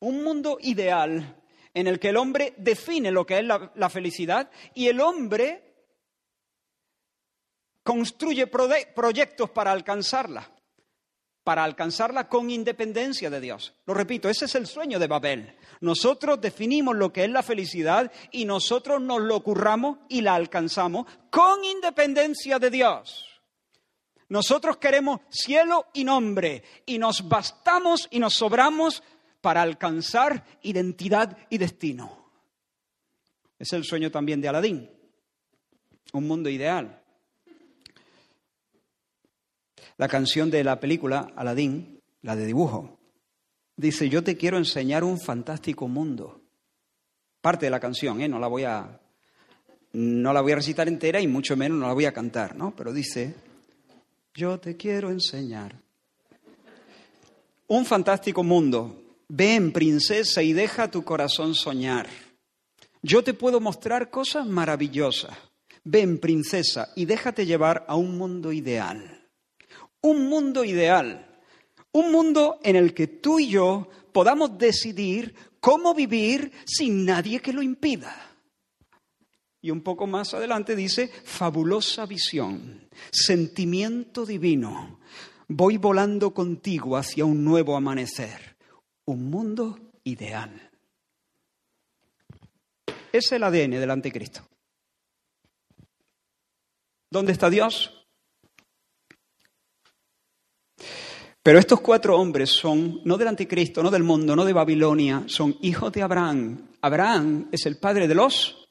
[0.00, 1.42] un mundo ideal
[1.74, 5.64] en el que el hombre define lo que es la, la felicidad y el hombre
[7.82, 10.57] construye proyectos para alcanzarla
[11.48, 13.72] para alcanzarla con independencia de Dios.
[13.86, 15.56] Lo repito, ese es el sueño de Babel.
[15.80, 21.06] Nosotros definimos lo que es la felicidad y nosotros nos lo curramos y la alcanzamos
[21.30, 23.40] con independencia de Dios.
[24.28, 29.02] Nosotros queremos cielo y nombre y nos bastamos y nos sobramos
[29.40, 32.30] para alcanzar identidad y destino.
[33.58, 34.90] Es el sueño también de Aladín,
[36.12, 37.02] un mundo ideal.
[39.98, 43.00] La canción de la película Aladdin, la de dibujo,
[43.76, 46.40] dice, yo te quiero enseñar un fantástico mundo.
[47.40, 48.28] Parte de la canción, ¿eh?
[48.28, 49.00] no, la voy a,
[49.94, 52.76] no la voy a recitar entera y mucho menos no la voy a cantar, ¿no?
[52.76, 53.34] Pero dice,
[54.34, 55.74] yo te quiero enseñar
[57.66, 59.02] un fantástico mundo.
[59.26, 62.06] Ven, princesa, y deja tu corazón soñar.
[63.02, 65.36] Yo te puedo mostrar cosas maravillosas.
[65.82, 69.17] Ven, princesa, y déjate llevar a un mundo ideal
[70.02, 71.40] un mundo ideal,
[71.92, 77.52] un mundo en el que tú y yo podamos decidir cómo vivir sin nadie que
[77.52, 78.14] lo impida.
[79.60, 85.00] Y un poco más adelante dice, fabulosa visión, sentimiento divino,
[85.48, 88.56] voy volando contigo hacia un nuevo amanecer,
[89.04, 90.70] un mundo ideal.
[93.12, 94.46] Es el ADN del anticristo.
[97.10, 97.97] ¿Dónde está Dios?
[101.42, 105.56] Pero estos cuatro hombres son no del anticristo, no del mundo, no de Babilonia, son
[105.62, 106.68] hijos de Abraham.
[106.80, 108.68] Abraham es el padre de los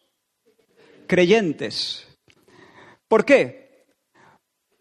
[1.08, 2.08] creyentes.
[3.08, 3.86] ¿Por qué?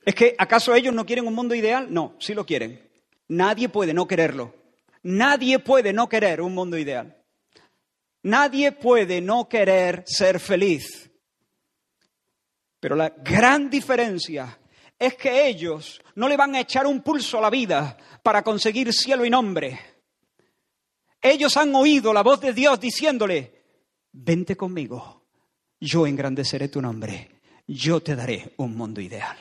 [0.05, 1.87] ¿Es que acaso ellos no quieren un mundo ideal?
[1.91, 2.81] No, sí lo quieren.
[3.29, 4.55] Nadie puede no quererlo.
[5.03, 7.17] Nadie puede no querer un mundo ideal.
[8.23, 11.11] Nadie puede no querer ser feliz.
[12.81, 14.59] Pero la gran diferencia
[14.99, 18.93] es que ellos no le van a echar un pulso a la vida para conseguir
[18.93, 19.79] cielo y nombre.
[21.21, 23.65] Ellos han oído la voz de Dios diciéndole,
[24.13, 25.25] vente conmigo,
[25.81, 29.37] yo engrandeceré tu nombre, yo te daré un mundo ideal.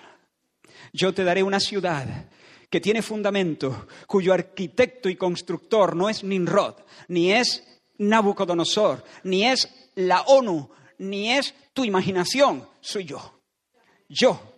[0.91, 2.29] Yo te daré una ciudad
[2.69, 6.75] que tiene fundamento, cuyo arquitecto y constructor no es Nimrod,
[7.07, 7.63] ni es
[7.97, 13.41] Nabucodonosor, ni es la ONU, ni es tu imaginación, soy yo.
[14.09, 14.54] Yo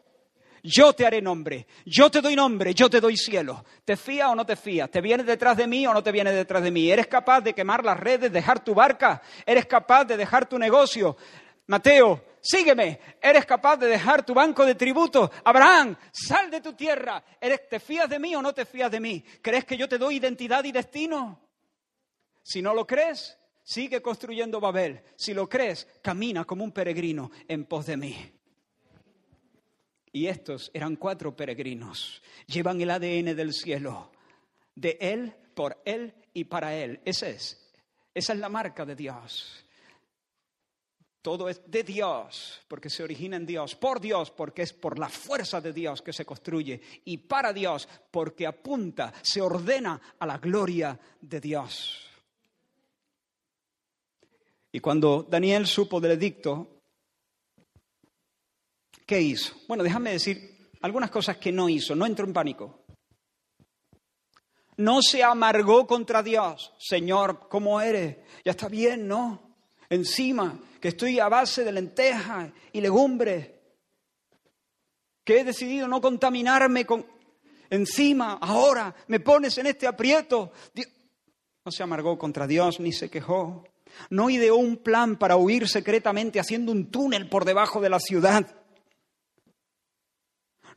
[0.68, 3.63] yo te haré nombre, yo te doy nombre, yo te doy cielo.
[3.86, 4.91] ¿Te fías o no te fías?
[4.91, 6.91] ¿Te vienes detrás de mí o no te vienes detrás de mí?
[6.91, 9.22] ¿Eres capaz de quemar las redes, dejar tu barca?
[9.45, 11.15] ¿Eres capaz de dejar tu negocio?
[11.68, 12.99] Mateo, sígueme.
[13.22, 15.32] ¿Eres capaz de dejar tu banco de tributo?
[15.45, 17.24] Abraham, sal de tu tierra.
[17.39, 19.24] ¿Eres, ¿Te fías de mí o no te fías de mí?
[19.41, 21.39] ¿Crees que yo te doy identidad y destino?
[22.43, 25.01] Si no lo crees, sigue construyendo Babel.
[25.15, 28.37] Si lo crees, camina como un peregrino en pos de mí.
[30.18, 32.24] Y estos eran cuatro peregrinos.
[32.47, 34.09] Llevan el ADN del cielo.
[34.74, 36.99] de Él, por Él y para Él.
[37.05, 37.72] Esa es.
[38.15, 39.63] Esa es la marca de Dios.
[41.22, 45.07] Todo es de Dios, porque se origina en Dios, por Dios, porque es por la
[45.07, 50.39] fuerza de Dios que se construye, y para Dios, porque apunta, se ordena a la
[50.39, 52.07] gloria de Dios.
[54.72, 56.76] Y cuando Daniel supo del edicto,
[59.08, 59.55] ¿qué hizo?
[59.68, 61.95] Bueno, déjame decir algunas cosas que no hizo.
[61.95, 62.84] No entró en pánico.
[64.76, 66.74] No se amargó contra Dios.
[66.78, 68.18] Señor, ¿cómo eres?
[68.45, 69.55] Ya está bien, ¿no?
[69.89, 73.49] Encima, que estoy a base de lentejas y legumbres.
[75.24, 77.05] Que he decidido no contaminarme con...
[77.70, 80.51] Encima, ahora me pones en este aprieto.
[81.66, 83.64] No se amargó contra Dios ni se quejó.
[84.10, 88.45] No ideó un plan para huir secretamente haciendo un túnel por debajo de la ciudad.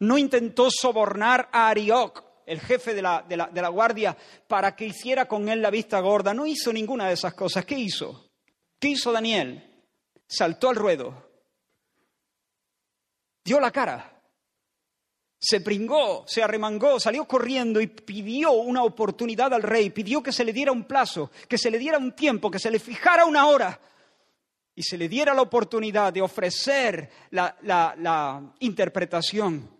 [0.00, 4.74] No intentó sobornar a Arioc, el jefe de la, de, la, de la, guardia, para
[4.74, 6.34] que hiciera con él la vista gorda.
[6.34, 7.64] No hizo ninguna de esas cosas.
[7.64, 8.30] ¿Qué hizo?
[8.78, 9.86] ¿Qué hizo Daniel?
[10.26, 11.30] Saltó al ruedo.
[13.44, 14.20] Dio la cara
[15.40, 20.44] se pringó, se arremangó, salió corriendo y pidió una oportunidad al rey, pidió que se
[20.44, 23.46] le diera un plazo, que se le diera un tiempo, que se le fijara una
[23.46, 23.80] hora
[24.74, 29.79] y se le diera la oportunidad de ofrecer la, la interpretación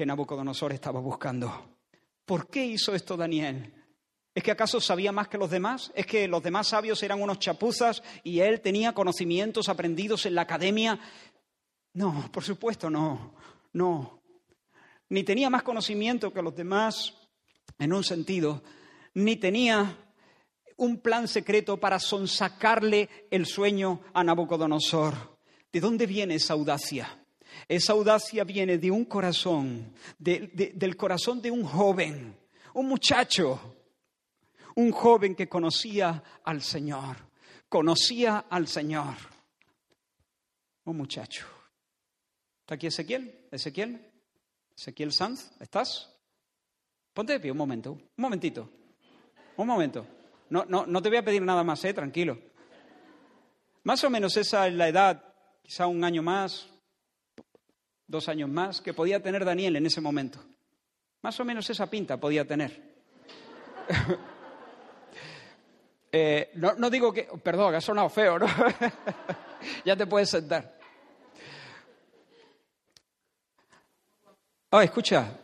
[0.00, 1.76] que Nabucodonosor estaba buscando.
[2.24, 3.70] ¿Por qué hizo esto Daniel?
[4.34, 5.92] ¿Es que acaso sabía más que los demás?
[5.94, 10.40] ¿Es que los demás sabios eran unos chapuzas y él tenía conocimientos aprendidos en la
[10.40, 10.98] academia?
[11.92, 13.34] No, por supuesto no,
[13.74, 14.22] no
[15.10, 17.12] ni tenía más conocimiento que los demás
[17.78, 18.62] en un sentido,
[19.12, 19.98] ni tenía
[20.78, 25.38] un plan secreto para sonsacarle el sueño a Nabucodonosor.
[25.70, 27.19] ¿De dónde viene esa audacia?
[27.68, 32.36] Esa audacia viene de un corazón, del corazón de un joven,
[32.74, 33.76] un muchacho,
[34.76, 37.16] un joven que conocía al Señor,
[37.68, 39.14] conocía al Señor.
[40.84, 41.46] Un muchacho.
[42.60, 43.48] ¿Está aquí Ezequiel?
[43.50, 44.10] ¿Ezequiel?
[44.76, 46.10] Ezequiel Sanz, ¿estás?
[47.12, 48.70] Ponte de pie un momento, un momentito,
[49.56, 50.06] un momento.
[50.48, 51.92] No, no, no te voy a pedir nada más, ¿eh?
[51.92, 52.38] tranquilo.
[53.84, 56.68] Más o menos esa es la edad, quizá un año más,
[58.10, 60.40] dos años más, que podía tener Daniel en ese momento.
[61.22, 62.90] Más o menos esa pinta podía tener.
[66.12, 68.46] Eh, no, no, digo que, perdón, ha sonado feo, ¿no?
[69.84, 70.76] ya te puedes sentar.
[74.72, 75.38] Ah, escucha,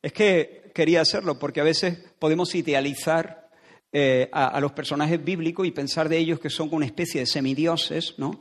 [0.00, 3.50] es que quería hacerlo porque a veces podemos idealizar
[3.90, 8.14] eh, a, los personajes bíblicos y pensar de ellos que son una especie de semidioses,
[8.16, 8.40] ¿no?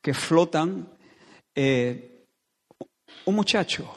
[0.00, 0.96] Que flotan.
[1.54, 2.15] Eh,
[3.24, 3.92] un muchacho,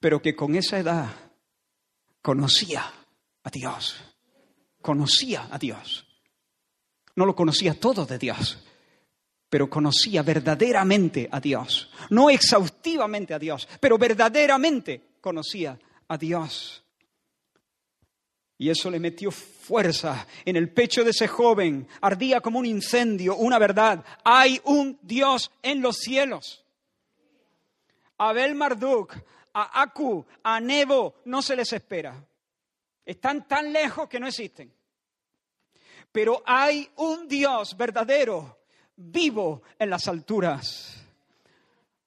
[0.00, 1.10] pero que con esa edad
[2.22, 2.92] conocía
[3.42, 3.96] a Dios,
[4.80, 6.06] conocía a Dios.
[7.14, 8.64] No lo conocía todo de Dios,
[9.50, 11.90] pero conocía verdaderamente a Dios.
[12.08, 16.82] No exhaustivamente a Dios, pero verdaderamente conocía a Dios.
[18.56, 21.88] Y eso le metió fuerza en el pecho de ese joven.
[22.00, 24.04] Ardía como un incendio, una verdad.
[24.24, 26.61] Hay un Dios en los cielos.
[28.22, 29.16] A Abel Marduk,
[29.52, 32.24] a Aku, a Nebo, no se les espera.
[33.04, 34.72] Están tan lejos que no existen.
[36.12, 38.60] Pero hay un Dios verdadero
[38.94, 41.04] vivo en las alturas.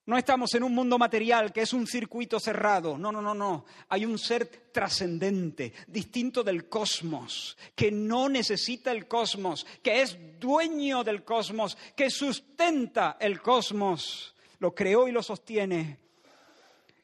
[0.06, 2.98] No estamos en un mundo material que es un circuito cerrado.
[2.98, 3.66] No, no, no, no.
[3.90, 11.04] Hay un ser trascendente, distinto del cosmos, que no necesita el cosmos, que es dueño
[11.04, 14.34] del cosmos, que sustenta el cosmos.
[14.60, 16.05] Lo creó y lo sostiene.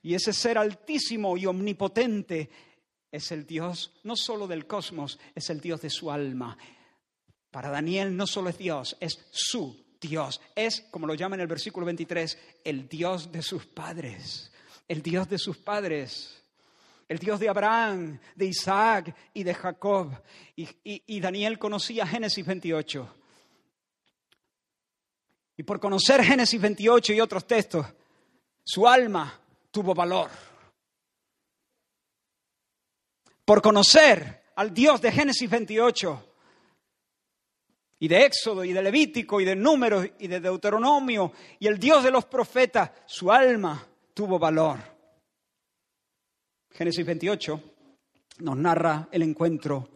[0.01, 2.49] Y ese ser altísimo y omnipotente
[3.11, 6.57] es el Dios no solo del cosmos, es el Dios de su alma.
[7.51, 10.41] Para Daniel no solo es Dios, es su Dios.
[10.55, 14.51] Es, como lo llama en el versículo 23, el Dios de sus padres.
[14.87, 16.41] El Dios de sus padres.
[17.07, 20.11] El Dios de Abraham, de Isaac y de Jacob.
[20.55, 23.15] Y, Daniel conocía Génesis 28.
[25.57, 27.85] Y por conocer Génesis 28 y otros textos,
[28.63, 29.39] su alma
[29.71, 30.29] tuvo valor.
[33.43, 36.31] Por conocer al Dios de Génesis 28,
[38.01, 42.03] y de Éxodo y de Levítico y de Números y de Deuteronomio y el Dios
[42.03, 44.79] de los profetas, su alma tuvo valor.
[46.71, 47.61] Génesis 28
[48.39, 49.87] nos narra el encuentro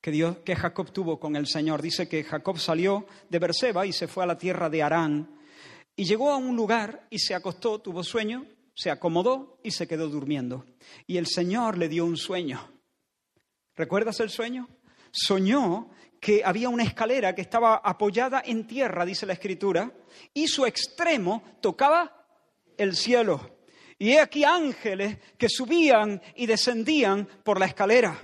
[0.00, 1.82] que, Dios, que Jacob tuvo con el Señor.
[1.82, 5.40] Dice que Jacob salió de Berseba y se fue a la tierra de Arán
[5.96, 10.08] y llegó a un lugar y se acostó, tuvo sueño, se acomodó y se quedó
[10.08, 10.66] durmiendo.
[11.06, 12.72] Y el Señor le dio un sueño.
[13.76, 14.68] ¿Recuerdas el sueño?
[15.10, 19.92] Soñó que había una escalera que estaba apoyada en tierra, dice la escritura,
[20.32, 22.26] y su extremo tocaba
[22.76, 23.58] el cielo.
[23.98, 28.18] Y he aquí ángeles que subían y descendían por la escalera.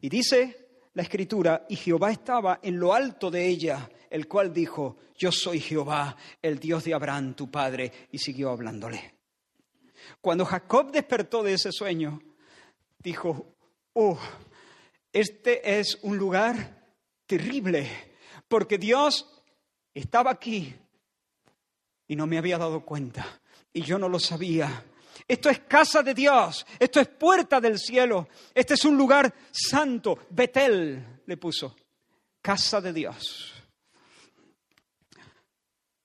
[0.00, 0.67] Y dice
[0.98, 5.60] la escritura, y Jehová estaba en lo alto de ella, el cual dijo, yo soy
[5.60, 9.14] Jehová, el Dios de Abraham, tu padre, y siguió hablándole.
[10.20, 12.20] Cuando Jacob despertó de ese sueño,
[12.98, 13.54] dijo,
[13.92, 14.18] oh,
[15.12, 16.84] este es un lugar
[17.26, 17.88] terrible,
[18.48, 19.44] porque Dios
[19.94, 20.74] estaba aquí
[22.08, 23.24] y no me había dado cuenta,
[23.72, 24.84] y yo no lo sabía.
[25.28, 30.18] Esto es casa de Dios, esto es puerta del cielo, este es un lugar santo.
[30.30, 31.76] Betel le puso,
[32.40, 33.52] casa de Dios.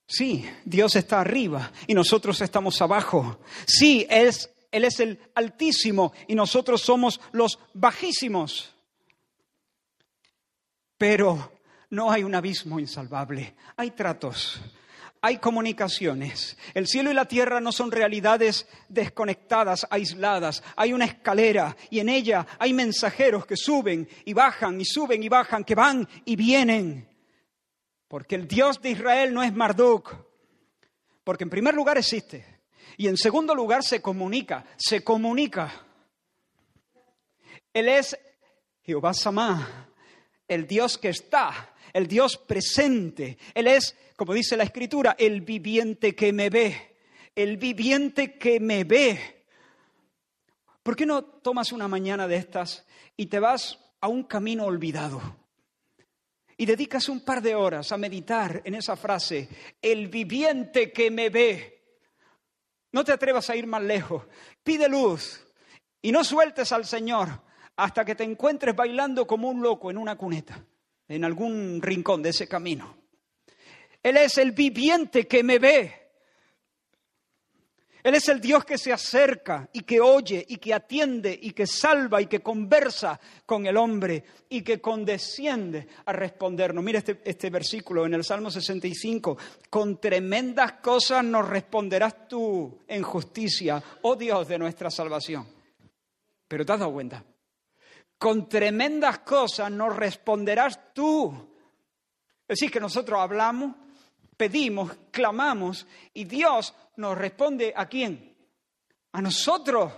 [0.06, 3.40] Sí, Dios está arriba y nosotros estamos abajo.
[3.66, 4.28] Sí, Él
[4.70, 8.74] es, el altísimo y nosotros somos los bajísimos.
[10.98, 11.52] Pero
[11.88, 14.60] no hay un abismo insalvable, hay tratos,
[15.24, 16.58] hay comunicaciones.
[16.74, 20.62] El cielo y la tierra no son realidades desconectadas, aisladas.
[20.76, 25.30] Hay una escalera y en ella hay mensajeros que suben y bajan y suben y
[25.30, 27.08] bajan, que van y vienen.
[28.06, 30.14] Porque el Dios de Israel no es Marduk.
[31.24, 32.60] Porque en primer lugar existe.
[32.98, 35.86] Y en segundo lugar se comunica, se comunica.
[37.72, 38.14] Él es
[38.82, 39.88] Jehová Samá,
[40.46, 43.38] el Dios que está, el Dios presente.
[43.54, 46.96] Él es, como dice la Escritura, el viviente que me ve,
[47.34, 49.46] el viviente que me ve.
[50.82, 52.84] ¿Por qué no tomas una mañana de estas
[53.16, 55.22] y te vas a un camino olvidado?
[56.56, 59.48] Y dedicas un par de horas a meditar en esa frase,
[59.80, 61.82] el viviente que me ve.
[62.92, 64.24] No te atrevas a ir más lejos.
[64.62, 65.44] Pide luz
[66.02, 67.40] y no sueltes al Señor
[67.76, 70.64] hasta que te encuentres bailando como un loco en una cuneta
[71.08, 72.96] en algún rincón de ese camino.
[74.02, 76.04] Él es el viviente que me ve.
[78.02, 81.66] Él es el Dios que se acerca y que oye y que atiende y que
[81.66, 86.84] salva y que conversa con el hombre y que condesciende a respondernos.
[86.84, 89.38] Mira este, este versículo en el Salmo 65.
[89.70, 95.46] Con tremendas cosas nos responderás tú en justicia, oh Dios de nuestra salvación.
[96.46, 97.24] Pero te has dado cuenta
[98.18, 101.32] con tremendas cosas nos responderás tú.
[102.46, 103.74] Es decir, que nosotros hablamos,
[104.36, 108.36] pedimos, clamamos y Dios nos responde a quién?
[109.12, 109.92] A nosotros.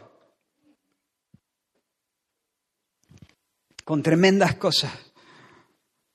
[3.85, 4.93] Con tremendas cosas.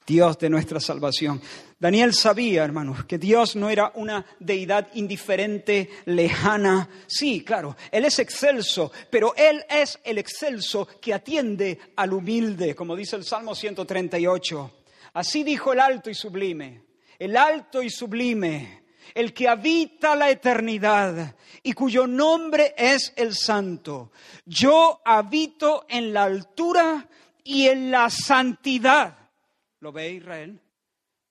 [0.06, 1.42] Dios de nuestra salvación.
[1.82, 6.88] Daniel sabía, hermanos, que Dios no era una deidad indiferente, lejana.
[7.08, 12.96] Sí, claro, Él es excelso, pero Él es el excelso que atiende al humilde, como
[12.96, 14.72] dice el Salmo 138.
[15.14, 16.84] Así dijo el alto y sublime,
[17.18, 18.84] el alto y sublime,
[19.16, 24.12] el que habita la eternidad y cuyo nombre es el santo.
[24.46, 27.10] Yo habito en la altura
[27.44, 29.18] y en la santidad
[29.82, 30.62] ¿Lo ve Israel?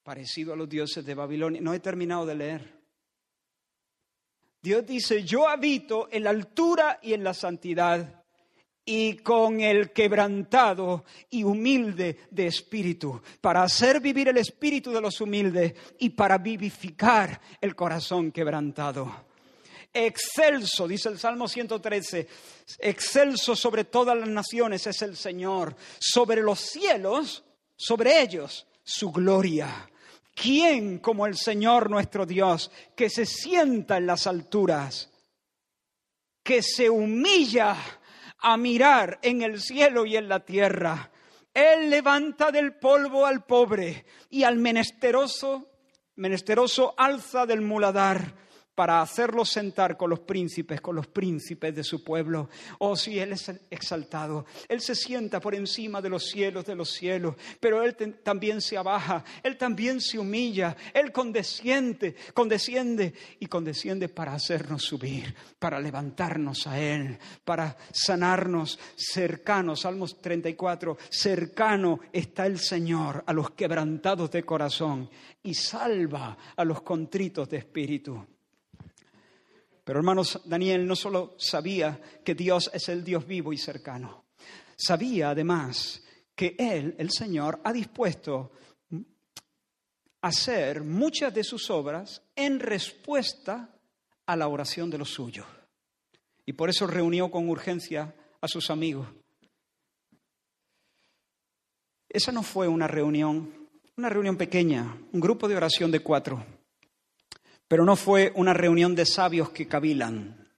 [0.02, 1.60] Parecido a los dioses de Babilonia.
[1.60, 2.80] No he terminado de leer.
[4.62, 8.22] Dios dice, yo habito en la altura y en la santidad
[8.84, 15.20] y con el quebrantado y humilde de espíritu, para hacer vivir el espíritu de los
[15.20, 19.28] humildes y para vivificar el corazón quebrantado.
[19.92, 22.28] Excelso, dice el Salmo 113,
[22.78, 27.44] excelso sobre todas las naciones es el Señor, sobre los cielos
[27.76, 29.89] sobre ellos su gloria.
[30.40, 35.10] ¿Quién como el Señor nuestro Dios, que se sienta en las alturas,
[36.42, 37.76] que se humilla
[38.38, 41.10] a mirar en el cielo y en la tierra?
[41.52, 45.68] Él levanta del polvo al pobre y al menesteroso,
[46.16, 48.34] menesteroso alza del muladar
[48.80, 52.48] para hacerlo sentar con los príncipes, con los príncipes de su pueblo.
[52.78, 54.46] Oh, sí, Él es exaltado.
[54.70, 58.78] Él se sienta por encima de los cielos, de los cielos, pero Él también se
[58.78, 66.66] abaja, Él también se humilla, Él condesciende, condesciende y condesciende para hacernos subir, para levantarnos
[66.66, 69.80] a Él, para sanarnos cercanos.
[69.82, 75.10] Salmos 34, cercano está el Señor a los quebrantados de corazón
[75.42, 78.26] y salva a los contritos de espíritu.
[79.90, 84.26] Pero hermanos, Daniel no solo sabía que Dios es el Dios vivo y cercano,
[84.76, 88.52] sabía además que Él, el Señor, ha dispuesto
[90.20, 93.74] hacer muchas de sus obras en respuesta
[94.26, 95.46] a la oración de los suyos.
[96.46, 99.08] Y por eso reunió con urgencia a sus amigos.
[102.08, 106.59] esa no fue una reunión, una reunión pequeña, un grupo de oración de cuatro,
[107.70, 110.50] pero no fue una reunión de sabios que cavilan.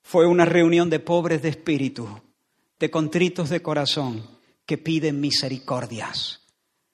[0.00, 2.08] Fue una reunión de pobres de espíritu,
[2.78, 4.24] de contritos de corazón,
[4.64, 6.42] que piden misericordias.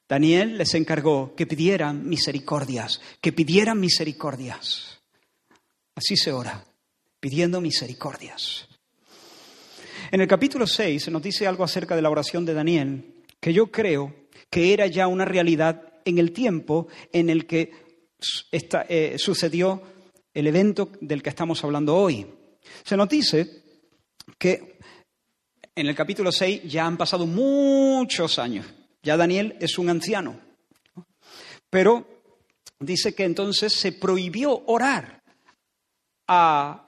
[0.08, 5.02] Daniel les encargó que pidieran misericordias, que pidieran misericordias.
[5.94, 6.64] Así se ora,
[7.20, 8.68] pidiendo misericordias.
[10.10, 13.52] En el capítulo 6 se nos dice algo acerca de la oración de Daniel, que
[13.52, 14.14] yo creo
[14.48, 17.70] que era ya una realidad en el tiempo en el que
[18.50, 19.82] eh, sucedió
[20.32, 22.26] el evento del que estamos hablando hoy.
[22.82, 23.64] Se nos dice
[24.38, 24.78] que
[25.74, 28.66] en el capítulo 6 ya han pasado muchos años,
[29.02, 30.40] ya Daniel es un anciano,
[31.68, 32.06] pero
[32.78, 35.22] dice que entonces se prohibió orar
[36.28, 36.82] a,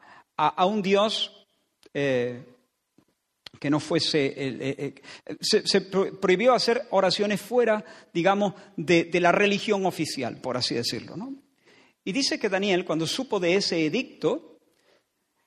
[0.66, 1.46] un Dios
[1.92, 2.44] eh,
[3.59, 4.94] que no fuese, eh,
[5.26, 11.16] eh, se, prohibió hacer oraciones fuera, digamos, de, la religión oficial, por así decirlo.
[11.16, 11.34] ¿no?
[12.04, 14.59] Y dice que Daniel, cuando supo de ese edicto,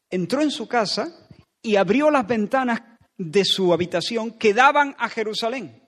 [0.10, 1.28] entró en su casa
[1.62, 2.82] y abrió las ventanas
[3.18, 5.82] de su habitación que daban a Jerusalén.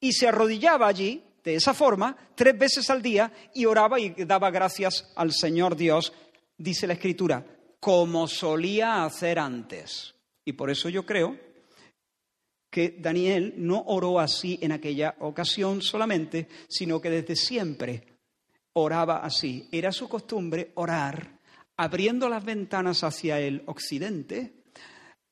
[0.00, 4.50] Y se arrodillaba allí, de esa forma, tres veces al día y oraba y daba
[4.50, 6.12] gracias al Señor Dios,
[6.56, 7.44] dice la Escritura,
[7.80, 10.14] como solía hacer antes.
[10.48, 11.38] Y por eso yo creo
[12.70, 18.16] que Daniel no oró así en aquella ocasión solamente, sino que desde siempre
[18.72, 19.68] oraba así.
[19.70, 21.38] Era su costumbre orar
[21.76, 24.64] abriendo las ventanas hacia el occidente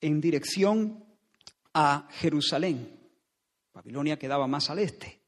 [0.02, 1.02] en dirección
[1.72, 3.00] a Jerusalén.
[3.72, 5.22] Babilonia quedaba más al este,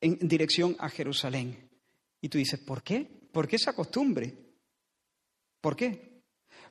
[0.00, 1.68] en dirección a Jerusalén.
[2.22, 3.06] Y tú dices, ¿por qué?
[3.30, 4.32] ¿Por qué esa costumbre?
[5.60, 6.07] ¿Por qué?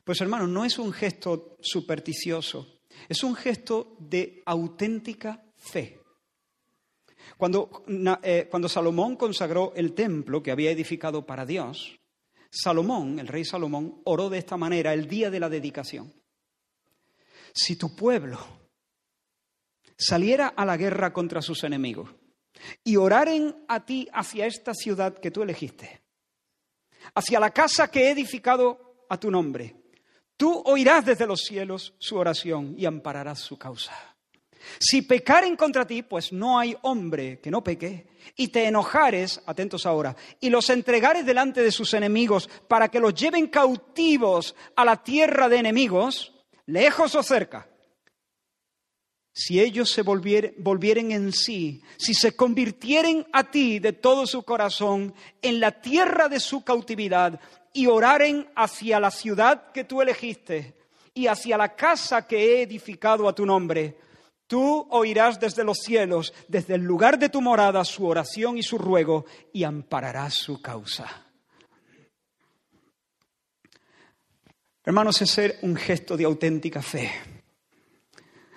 [0.08, 2.80] Pues hermano, no es un gesto supersticioso,
[3.10, 6.00] es un gesto de auténtica fe.
[7.36, 7.84] Cuando,
[8.22, 12.00] eh, cuando, Salomón consagró el templo que había edificado para Dios,
[12.50, 16.14] Salomón, el rey Salomón, oró de esta manera el día de la dedicación.
[17.52, 18.38] Si tu pueblo
[19.94, 22.08] saliera a la guerra contra sus enemigos
[22.82, 26.00] y oraren a ti hacia esta ciudad que tú elegiste,
[27.14, 29.77] hacia la casa que he edificado a tu nombre,
[30.38, 33.92] Tú oirás desde los cielos su oración y ampararás su causa.
[34.78, 39.84] Si pecaren contra ti, pues no hay hombre que no peque, y te enojares, atentos
[39.84, 45.02] ahora, y los entregares delante de sus enemigos para que los lleven cautivos a la
[45.02, 46.32] tierra de enemigos,
[46.66, 47.68] lejos o cerca.
[49.32, 55.14] Si ellos se volvieren en sí, si se convirtieren a ti de todo su corazón
[55.42, 57.40] en la tierra de su cautividad,
[57.72, 60.74] y oraren hacia la ciudad que tú elegiste
[61.14, 63.98] y hacia la casa que he edificado a tu nombre,
[64.46, 68.78] tú oirás desde los cielos, desde el lugar de tu morada, su oración y su
[68.78, 71.26] ruego, y ampararás su causa.
[74.84, 77.10] Hermanos, es ser un gesto de auténtica fe.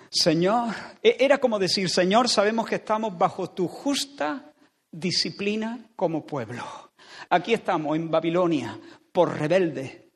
[0.08, 4.52] Señor, e-, era como decir, Señor, sabemos que estamos bajo tu justa
[4.90, 6.64] disciplina como pueblo.
[7.28, 8.78] Aquí estamos en Babilonia,
[9.12, 10.10] por rebelde.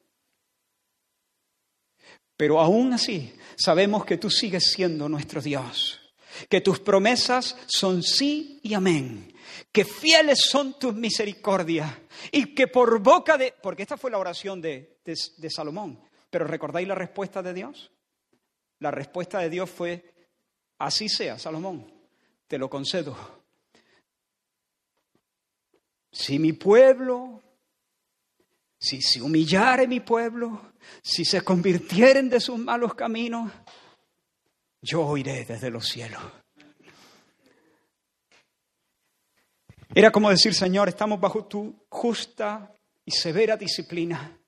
[2.37, 6.01] Pero aún así sabemos que tú sigues siendo nuestro Dios,
[6.49, 9.33] que tus promesas son sí y amén,
[9.73, 11.91] que fieles son tus misericordias
[12.33, 13.55] y que por boca de...
[13.63, 17.91] Porque esta fue la oración de, de Salomón, pero ¿recordáis la respuesta de Dios?
[18.81, 20.15] La respuesta de Dios fue,
[20.79, 21.91] así sea, Salomón,
[22.47, 23.17] te lo concedo.
[26.13, 27.43] Si mi pueblo
[28.87, 30.71] si se humillare mi pueblo,
[31.03, 33.51] si se convirtieren de sus malos caminos,
[34.81, 36.23] yo oiré desde los cielos.
[39.93, 42.73] Era como decir, Señor, estamos bajo tu justa
[43.05, 44.39] y severa disciplina,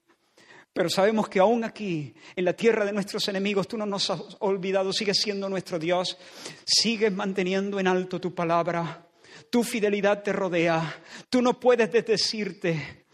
[0.73, 4.37] pero sabemos que aún aquí, en la tierra de nuestros enemigos, tú no nos has
[4.39, 6.17] olvidado, sigues siendo nuestro Dios,
[6.65, 9.05] sigues manteniendo en alto tu palabra,
[9.51, 13.08] tu fidelidad te rodea, tú no puedes desdecirte,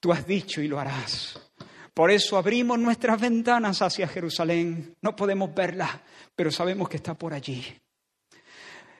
[0.00, 1.40] Tú has dicho y lo harás.
[1.92, 4.96] Por eso abrimos nuestras ventanas hacia Jerusalén.
[5.02, 6.02] No podemos verla,
[6.36, 7.64] pero sabemos que está por allí.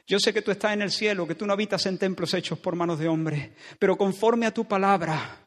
[0.06, 2.58] Yo sé que tú estás en el cielo, que tú no habitas en templos hechos
[2.58, 5.46] por manos de hombre, pero conforme a tu palabra,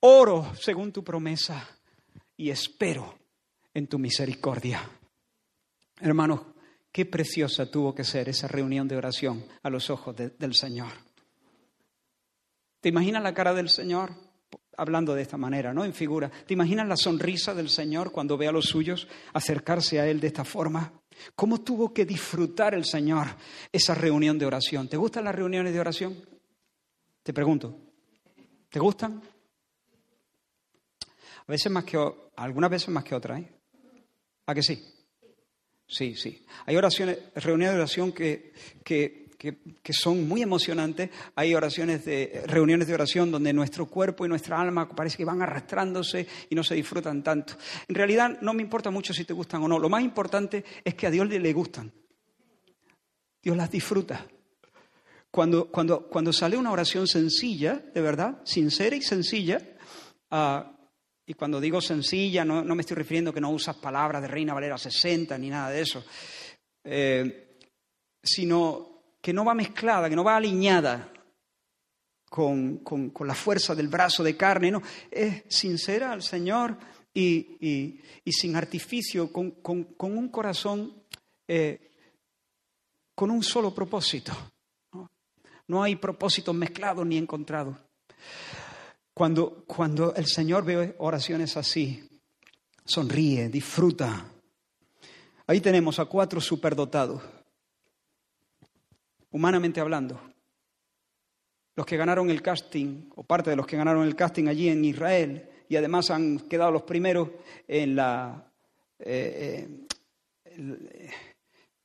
[0.00, 1.68] oro según tu promesa
[2.36, 3.18] y espero
[3.74, 4.88] en tu misericordia.
[6.00, 6.40] Hermanos,
[6.92, 10.92] qué preciosa tuvo que ser esa reunión de oración a los ojos del Señor.
[12.80, 14.25] ¿Te imaginas la cara del Señor?
[14.76, 15.84] Hablando de esta manera, ¿no?
[15.84, 16.30] En figura.
[16.30, 20.28] ¿Te imaginas la sonrisa del Señor cuando ve a los suyos acercarse a Él de
[20.28, 20.92] esta forma?
[21.34, 23.26] ¿Cómo tuvo que disfrutar el Señor
[23.72, 24.88] esa reunión de oración?
[24.88, 26.16] ¿Te gustan las reuniones de oración?
[27.22, 27.78] Te pregunto.
[28.68, 29.22] ¿Te gustan?
[31.46, 31.98] A veces más que,
[32.36, 33.52] algunas veces más que otras, ¿eh?
[34.46, 34.82] ¿A que sí?
[35.88, 36.44] Sí, sí.
[36.66, 38.52] Hay oraciones, reuniones de oración que,
[38.84, 41.10] que, que, son muy emocionantes.
[41.34, 45.42] Hay oraciones de, reuniones de oración donde nuestro cuerpo y nuestra alma parece que van
[45.42, 47.54] arrastrándose y no se disfrutan tanto.
[47.88, 49.78] En realidad no me importa mucho si te gustan o no.
[49.78, 51.92] Lo más importante es que a Dios le gustan.
[53.42, 54.26] Dios las disfruta.
[55.30, 59.60] Cuando, cuando, cuando sale una oración sencilla, de verdad, sincera y sencilla,
[60.30, 60.76] uh,
[61.26, 64.78] y cuando digo sencilla, no, me estoy refiriendo que no usas palabras de Reina Valera
[64.78, 66.04] 60 ni nada de eso,
[66.84, 67.58] eh,
[68.22, 68.95] sino
[69.26, 71.12] que no va mezclada, que no va alineada
[72.30, 72.80] con,
[73.24, 76.78] la fuerza del brazo de carne, no, es sincera al Señor
[77.12, 79.56] y, sin artificio, con,
[79.98, 81.02] un corazón,
[81.48, 81.90] eh,
[83.16, 84.32] con un solo propósito.
[85.66, 87.76] no hay propósitos mezclados ni encontrados.
[89.12, 92.08] Cuando, cuando el Señor ve oraciones así,
[92.84, 94.24] sonríe, disfruta.
[95.48, 97.22] Ahí tenemos a cuatro superdotados,
[99.30, 100.20] humanamente hablando.
[101.74, 104.84] Los que ganaron el casting, o parte de los que ganaron el casting allí en
[104.84, 107.28] Israel, y además han quedado los primeros
[107.68, 108.50] en la,
[108.98, 109.68] eh,
[110.44, 111.10] eh,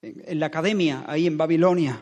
[0.01, 2.01] en la academia, ahí en Babilonia.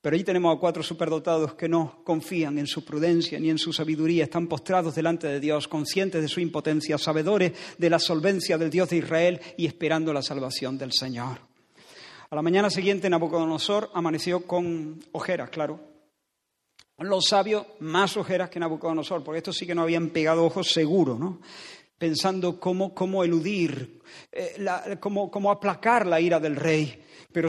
[0.00, 3.72] Pero allí tenemos a cuatro superdotados que no confían en su prudencia ni en su
[3.72, 8.70] sabiduría, están postrados delante de Dios, conscientes de su impotencia, sabedores de la solvencia del
[8.70, 11.55] Dios de Israel y esperando la salvación del Señor.
[12.28, 15.80] A la mañana siguiente Nabucodonosor amaneció con ojeras, claro.
[16.98, 21.18] Los sabios más ojeras que Nabucodonosor, porque estos sí que no habían pegado ojos seguro,
[21.18, 21.40] ¿no?
[21.98, 24.00] Pensando cómo, cómo eludir,
[24.32, 27.02] eh, cómo, cómo aplacar la ira del rey.
[27.32, 27.48] Pero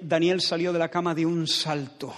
[0.00, 2.12] Daniel salió de la cama de un salto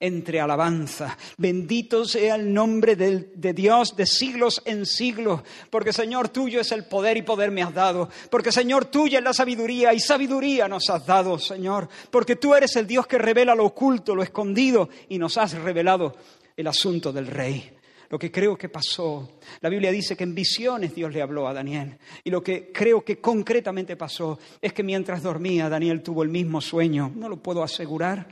[0.00, 1.16] entre alabanza.
[1.36, 6.72] Bendito sea el nombre de, de, Dios de siglos en siglos, porque Señor tuyo es
[6.72, 10.68] el poder y poder me has dado, porque Señor tuya es la sabiduría y sabiduría
[10.68, 14.88] nos has dado, Señor, porque tú eres el Dios que revela lo oculto, lo escondido
[15.08, 16.16] y nos has revelado
[16.56, 17.78] el asunto del rey
[18.10, 19.38] lo que creo que pasó.
[19.60, 21.98] La Biblia dice que en visiones Dios le habló a Daniel.
[22.24, 26.60] Y lo que creo que concretamente pasó es que mientras dormía Daniel tuvo el mismo
[26.60, 27.12] sueño.
[27.14, 28.28] No lo puedo asegurar,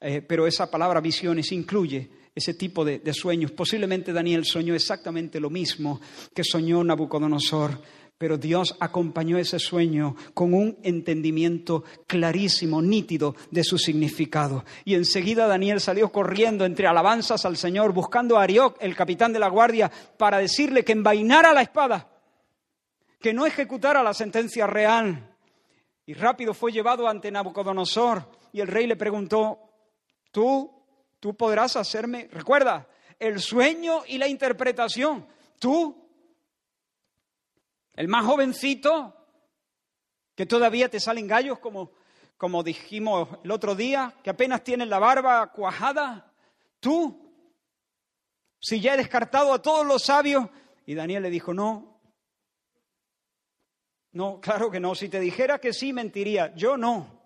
[0.00, 3.50] eh, pero esa palabra visiones incluye ese tipo de, de sueños.
[3.50, 6.00] Posiblemente Daniel soñó exactamente lo mismo
[6.34, 7.80] que soñó Nabucodonosor
[8.18, 14.64] pero Dios acompañó ese sueño con un entendimiento clarísimo, nítido de su significado.
[14.84, 19.38] Y enseguida Daniel salió corriendo entre alabanzas al Señor, buscando a Arioc, el capitán de
[19.38, 22.08] la guardia, para decirle que envainara la espada,
[23.20, 25.36] que no ejecutara la sentencia real.
[26.04, 29.67] Y rápido fue llevado ante Nabucodonosor y el rey le preguntó,
[30.38, 30.72] tú,
[31.18, 32.86] tú podrás hacerme, recuerda,
[33.18, 35.26] el sueño y la interpretación,
[35.58, 36.08] tú
[37.94, 39.16] el más jovencito,
[40.36, 41.90] que todavía te salen gallos, como,
[42.36, 46.32] como dijimos el otro día, que apenas tienes la barba cuajada,
[46.78, 47.34] tú,
[48.60, 50.48] si ya he descartado a todos los sabios.
[50.86, 52.00] Y Daniel le dijo, no,
[54.12, 57.17] no, claro que no, si te dijera que sí, mentiría, yo no.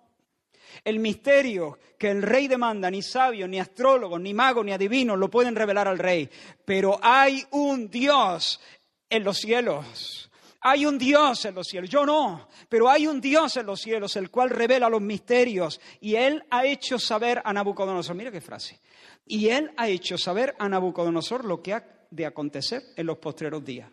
[0.84, 5.30] El misterio que el rey demanda, ni sabios, ni astrólogos, ni magos, ni adivinos lo
[5.30, 6.28] pueden revelar al rey.
[6.64, 8.60] Pero hay un Dios
[9.08, 10.30] en los cielos
[10.64, 14.14] hay un Dios en los cielos, yo no, pero hay un Dios en los cielos,
[14.14, 15.80] el cual revela los misterios.
[16.00, 18.80] Y Él ha hecho saber a Nabucodonosor, mira qué frase,
[19.26, 23.64] y Él ha hecho saber a Nabucodonosor lo que ha de acontecer en los postreros
[23.64, 23.90] días.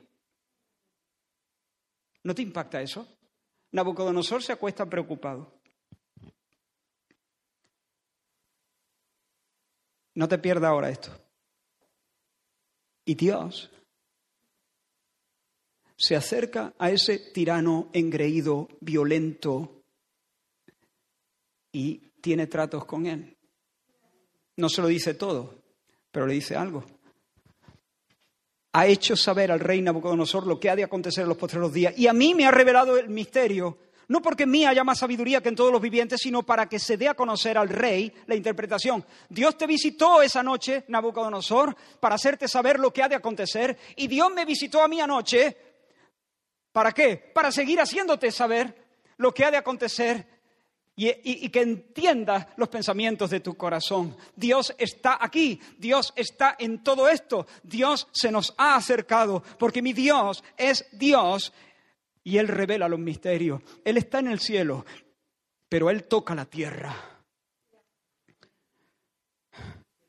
[2.23, 3.07] ¿No te impacta eso?
[3.71, 5.58] Nabucodonosor se acuesta preocupado.
[10.19, 11.11] No te pierdas ahora esto.
[13.05, 13.69] Y Dios
[15.95, 19.81] se acerca a ese tirano engreído, violento,
[21.71, 23.37] y tiene tratos con él.
[24.57, 25.55] No se lo dice todo,
[26.11, 26.83] pero le dice algo.
[28.73, 31.97] Ha hecho saber al rey Nabucodonosor lo que ha de acontecer en los postreros días,
[31.97, 33.77] y a mí me ha revelado el misterio,
[34.09, 36.77] no porque en mí haya más sabiduría que en todos los vivientes, sino para que
[36.77, 39.05] se dé a conocer al rey la interpretación.
[39.29, 44.07] Dios te visitó esa noche, Nabucodonosor, para hacerte saber lo que ha de acontecer, y
[44.07, 45.69] Dios me visitó a mí anoche
[46.71, 47.17] ¿Para qué?
[47.17, 48.73] Para seguir haciéndote saber
[49.17, 50.39] lo que ha de acontecer.
[51.01, 54.17] y, que entiendas los pensamientos de tu corazón.
[54.35, 59.93] Dios está aquí, Dios está en todo esto, Dios se nos ha acercado, porque mi
[59.93, 61.53] Dios es Dios
[62.23, 63.61] y Él revela los misterios.
[63.83, 64.85] Él está en el cielo,
[65.67, 66.95] pero Él toca la tierra.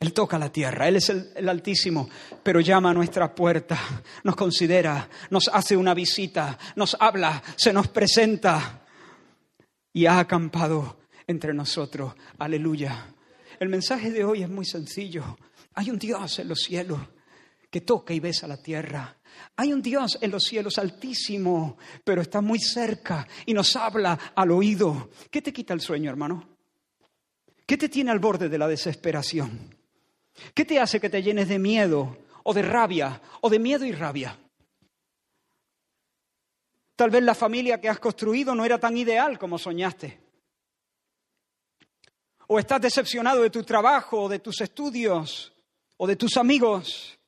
[0.00, 2.08] Él toca la tierra, Él es el, Altísimo,
[2.42, 3.78] pero llama a nuestra puerta,
[4.24, 8.80] nos considera, nos hace una visita, nos habla, se nos presenta
[9.92, 12.14] y ha acampado entre nosotros.
[12.38, 13.14] Aleluya.
[13.58, 15.36] El mensaje de hoy es muy sencillo.
[15.74, 16.98] Hay un Dios en los cielos
[17.70, 19.19] que toca y besa la tierra.
[19.56, 24.50] Hay un Dios en los cielos altísimo, pero está muy cerca y nos habla al
[24.50, 25.10] oído.
[25.30, 26.48] ¿Qué te quita el sueño, hermano?
[27.66, 29.76] ¿Qué te tiene al borde de la desesperación?
[30.54, 33.92] ¿Qué te hace que te llenes de miedo o de rabia o de miedo y
[33.92, 34.38] rabia?
[36.96, 40.20] Tal vez la familia que has construido no era tan ideal como soñaste.
[42.46, 45.52] O estás decepcionado de tu trabajo, o de tus estudios,
[45.96, 47.19] o de tus amigos,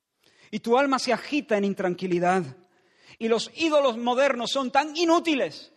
[0.52, 2.44] y tu alma se agita en intranquilidad.
[3.18, 5.72] Y los ídolos modernos son tan inútiles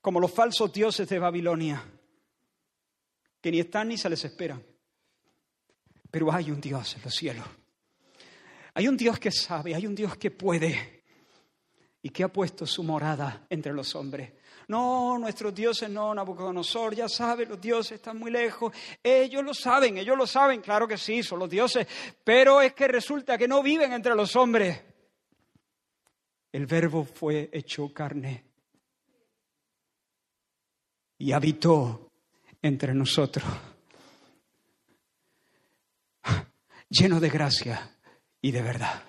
[0.00, 1.84] como los falsos dioses de Babilonia,
[3.40, 4.64] que ni están ni se les esperan.
[6.10, 7.46] Pero hay un Dios en los cielos.
[8.72, 11.04] Hay un Dios que sabe, hay un Dios que puede
[12.00, 14.32] y que ha puesto su morada entre los hombres.
[14.68, 18.72] No, nuestros dioses no, Nabucodonosor, ya sabe, los dioses están muy lejos.
[19.02, 21.86] Ellos lo saben, ellos lo saben, claro que sí, son los dioses,
[22.22, 24.82] pero es que resulta que no viven entre los hombres.
[26.52, 28.44] El verbo fue hecho carne
[31.18, 32.10] y habitó
[32.62, 33.44] entre nosotros,
[36.88, 37.98] lleno de gracia
[38.40, 39.02] y de verdad.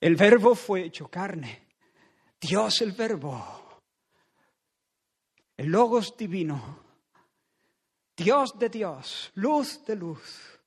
[0.00, 1.65] El verbo fue hecho carne.
[2.40, 3.80] Dios el verbo.
[5.56, 6.84] El logos divino.
[8.16, 9.30] Dios de Dios.
[9.34, 10.60] Luz de luz.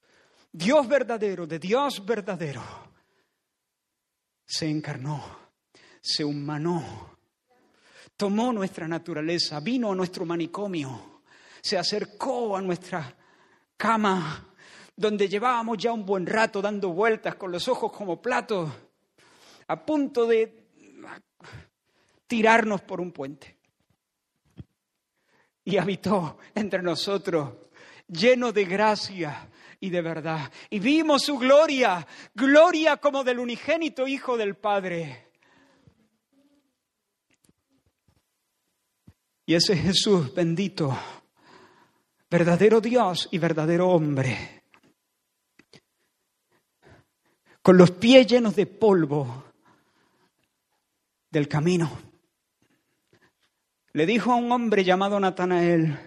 [0.51, 2.63] Dios verdadero de Dios verdadero.
[4.45, 5.23] Se encarnó.
[6.01, 7.17] Se humanó.
[8.17, 9.59] Tomó nuestra naturaleza.
[9.59, 11.21] Vino a nuestro manicomio.
[11.61, 13.15] Se acercó a nuestra
[13.77, 14.49] cama
[14.95, 18.69] donde llevábamos ya un buen rato dando vueltas con los ojos como platos
[19.67, 20.58] a punto de
[22.29, 23.57] tirarnos por un puente.
[25.65, 27.55] Y habitó entre nosotros,
[28.07, 29.49] lleno de gracia
[29.79, 30.51] y de verdad.
[30.69, 35.27] Y vimos su gloria, gloria como del unigénito Hijo del Padre.
[39.45, 40.95] Y ese Jesús bendito,
[42.29, 44.63] verdadero Dios y verdadero hombre,
[47.63, 49.45] con los pies llenos de polvo,
[51.31, 52.08] del camino.
[53.93, 55.97] Le dijo a un hombre llamado Natanael,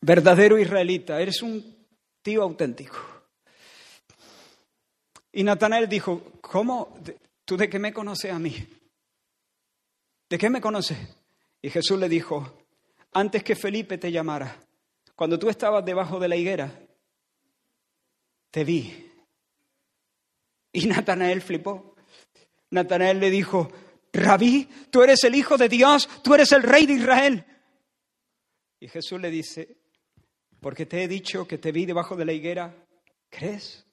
[0.00, 1.86] verdadero israelita, eres un
[2.22, 2.96] tío auténtico.
[5.32, 6.96] Y Natanael dijo, ¿cómo?
[7.44, 8.56] ¿Tú de qué me conoces a mí?
[10.28, 10.98] ¿De qué me conoces?
[11.60, 12.64] Y Jesús le dijo,
[13.12, 14.56] antes que Felipe te llamara,
[15.14, 16.72] cuando tú estabas debajo de la higuera,
[18.50, 19.06] te vi
[20.76, 21.94] y Natanael flipó.
[22.70, 23.72] Natanael le dijo,
[24.16, 27.44] Rabí, tú eres el Hijo de Dios, tú eres el Rey de Israel.
[28.80, 29.78] Y Jesús le dice,
[30.60, 32.74] porque te he dicho que te vi debajo de la higuera,
[33.30, 33.86] ¿crees?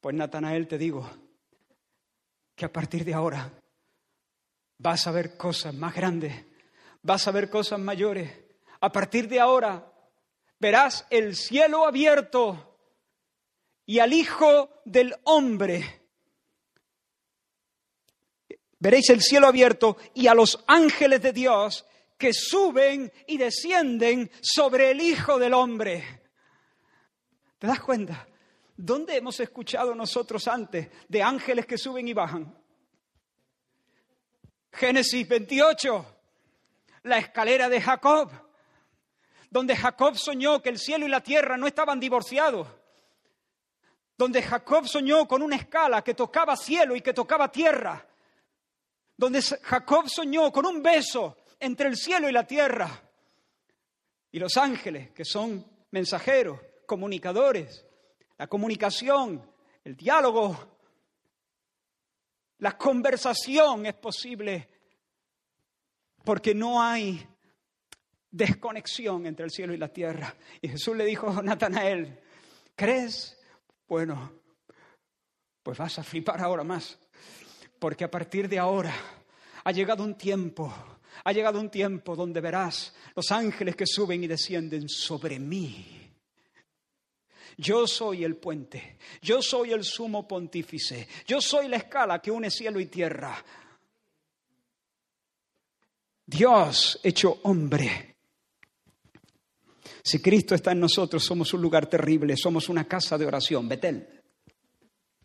[0.00, 1.08] Pues Natanael te digo
[2.54, 3.50] que a partir de ahora
[4.78, 6.44] vas a ver cosas más grandes,
[7.02, 8.30] vas a ver cosas mayores.
[8.80, 9.92] A partir de ahora
[10.58, 12.76] verás el cielo abierto
[13.86, 16.07] y al Hijo del Hombre.
[18.78, 21.84] Veréis el cielo abierto y a los ángeles de Dios
[22.16, 26.22] que suben y descienden sobre el Hijo del Hombre.
[27.58, 28.28] ¿Te das cuenta?
[28.76, 32.56] ¿Dónde hemos escuchado nosotros antes de ángeles que suben y bajan?
[34.72, 36.16] Génesis 28,
[37.02, 38.30] la escalera de Jacob,
[39.50, 42.68] donde Jacob soñó que el cielo y la tierra no estaban divorciados,
[44.16, 48.06] donde Jacob soñó con una escala que tocaba cielo y que tocaba tierra,
[49.18, 52.88] donde Jacob soñó con un beso entre el cielo y la tierra,
[54.30, 57.84] y los ángeles, que son mensajeros, comunicadores,
[58.38, 59.44] la comunicación,
[59.82, 60.78] el diálogo,
[62.58, 64.68] la conversación es posible
[66.24, 67.26] porque no hay
[68.30, 70.34] desconexión entre el cielo y la tierra.
[70.60, 72.20] Y Jesús le dijo a Natanael,
[72.76, 73.36] ¿crees?
[73.88, 74.32] Bueno,
[75.62, 76.98] pues vas a flipar ahora más,
[77.78, 78.94] porque a partir de ahora
[79.68, 80.72] Ha llegado un tiempo,
[81.24, 86.10] ha llegado un tiempo donde verás los ángeles que suben y descienden sobre mí.
[87.58, 92.50] Yo soy el puente, yo soy el sumo pontífice, yo soy la escala que une
[92.50, 93.44] cielo y tierra.
[96.24, 98.16] Dios hecho hombre.
[100.02, 104.22] Si Cristo está en nosotros, somos un lugar terrible, somos una casa de oración, Betel.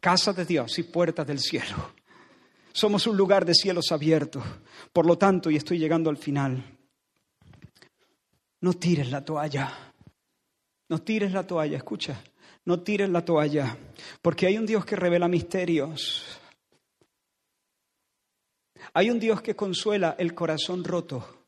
[0.01, 1.93] Casa de Dios y puertas del cielo.
[2.73, 4.43] Somos un lugar de cielos abiertos.
[4.91, 6.77] Por lo tanto, y estoy llegando al final,
[8.61, 9.93] no tires la toalla.
[10.89, 12.21] No tires la toalla, escucha.
[12.65, 13.77] No tires la toalla,
[14.21, 16.23] porque hay un Dios que revela misterios.
[18.93, 21.45] Hay un Dios que consuela el corazón roto.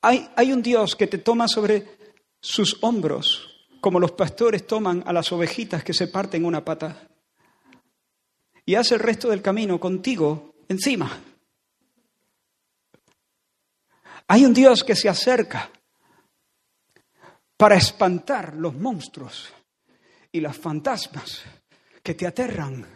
[0.00, 1.98] Hay, hay, un Dios que te toma sobre
[2.40, 7.11] sus hombros, como los pastores toman a las ovejitas que se parten una pata
[8.72, 11.20] y hace el resto del camino contigo encima.
[14.28, 15.68] Hay un Dios que se acerca
[17.54, 19.52] para espantar los monstruos
[20.32, 21.42] y las fantasmas
[22.02, 22.86] que te aterran.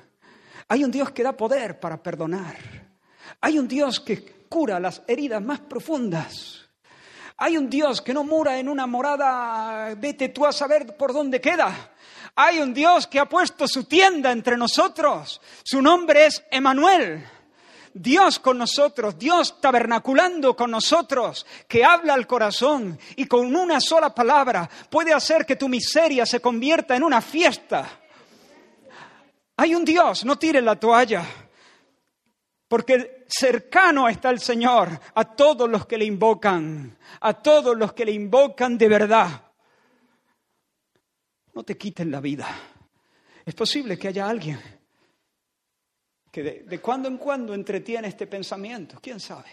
[0.68, 2.57] Hay un Dios que da poder para perdonar.
[3.43, 6.70] Hay un Dios que cura las heridas más profundas.
[7.37, 11.39] Hay un Dios que no mora en una morada, vete tú a saber por dónde
[11.39, 11.93] queda.
[12.39, 15.41] Hay un Dios que ha puesto su tienda entre nosotros.
[15.64, 17.26] Su nombre es Emanuel.
[17.95, 24.14] Dios con nosotros, Dios tabernaculando con nosotros, que habla al corazón y con una sola
[24.14, 27.89] palabra puede hacer que tu miseria se convierta en una fiesta.
[29.57, 31.24] Hay un Dios, no tires la toalla,
[32.68, 38.05] porque cercano está el Señor a todos los que le invocan, a todos los que
[38.05, 39.46] le invocan de verdad
[41.57, 42.47] no te quiten la vida.
[43.45, 44.61] Es posible que haya alguien
[46.31, 49.49] que de, cuando en cuando entretiene este pensamiento, quién sabe,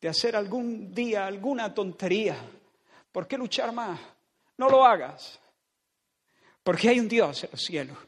[0.00, 2.36] de hacer algún día alguna tontería.
[3.12, 4.00] ¿Por qué luchar más?
[4.56, 5.38] No lo hagas,
[6.64, 7.98] porque hay un Dios en los cielos.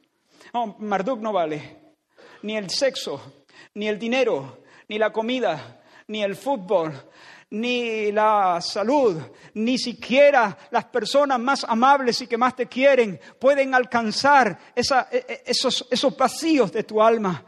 [0.52, 1.94] No, Marduk no vale,
[2.42, 6.92] ni el sexo, ni el dinero, ni la comida, ni el fútbol,
[7.50, 9.20] ni la salud,
[9.54, 15.42] ni siquiera las personas más amables y que más te quieren pueden alcanzar e, e,
[15.46, 17.44] esos, esos vacíos de tu alma.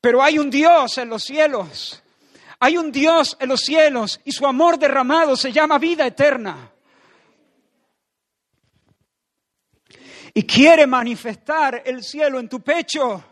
[0.00, 2.02] Pero hay un Dios en los cielos,
[2.58, 6.70] hay un Dios en los cielos y su amor derramado se llama vida eterna.
[10.36, 13.22] Y quiere manifestar el cielo en tu pecho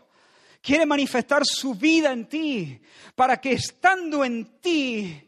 [0.63, 2.81] quiere manifestar su vida en ti,
[3.15, 5.27] para que estando en ti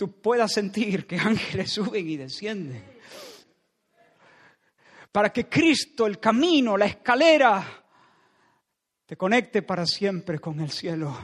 [0.00, 2.82] tú puedas sentir que ángeles suben y descienden.
[5.12, 7.84] Para que Cristo, el camino, la escalera,
[9.04, 11.14] te conecte para siempre con el cielo.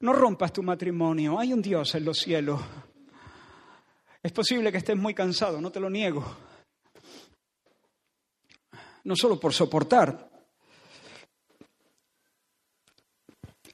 [0.00, 2.60] No rompas tu matrimonio, hay un Dios en los cielos.
[4.22, 6.22] Es posible que estés muy cansado, no te lo niego.
[9.04, 10.28] No solo por soportar,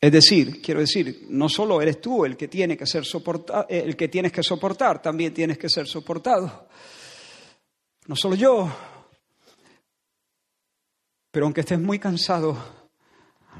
[0.02, 3.84] Es decir, quiero decir, no solo eres tú el que tiene que ser soportado, eh,
[3.86, 6.66] el que tienes que soportar, también tienes que ser soportado.
[8.08, 8.68] No solo yo.
[11.30, 12.56] Pero aunque estés muy cansado,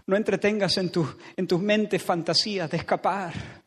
[0.05, 3.63] no entretengas en tu, en tus mentes fantasías de escapar,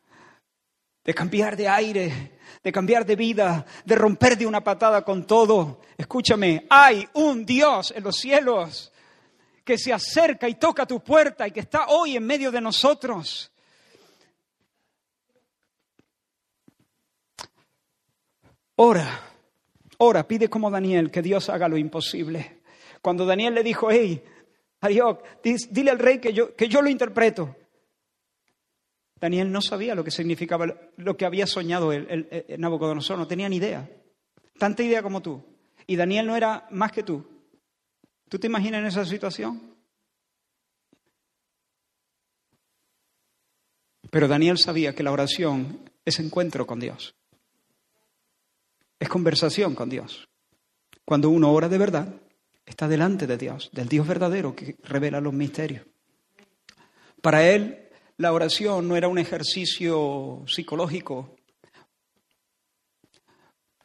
[1.02, 5.80] de cambiar de aire, de cambiar de vida, de romper de una patada con todo.
[5.96, 8.92] Escúchame, hay un Dios en los cielos
[9.66, 13.50] que se acerca y toca tu puerta y que está hoy en medio de nosotros.
[18.76, 19.22] Ora,
[19.98, 22.60] ora, pide como Daniel que Dios haga lo imposible.
[23.02, 24.22] Cuando Daniel le dijo, hey,
[24.82, 27.56] Arioc, dile al rey que yo, que yo lo interpreto.
[29.18, 33.26] Daniel no sabía lo que significaba, lo que había soñado el, el, el Nabucodonosor, no
[33.26, 33.90] tenía ni idea.
[34.58, 35.42] Tanta idea como tú.
[35.88, 37.35] Y Daniel no era más que tú.
[38.28, 39.76] ¿Tú te imaginas en esa situación?
[44.10, 47.14] Pero Daniel sabía que la oración es encuentro con Dios.
[48.98, 50.28] Es conversación con Dios.
[51.04, 52.08] Cuando uno ora de verdad,
[52.64, 55.86] está delante de Dios, del Dios verdadero que revela los misterios.
[57.22, 61.36] Para él, la oración no era un ejercicio psicológico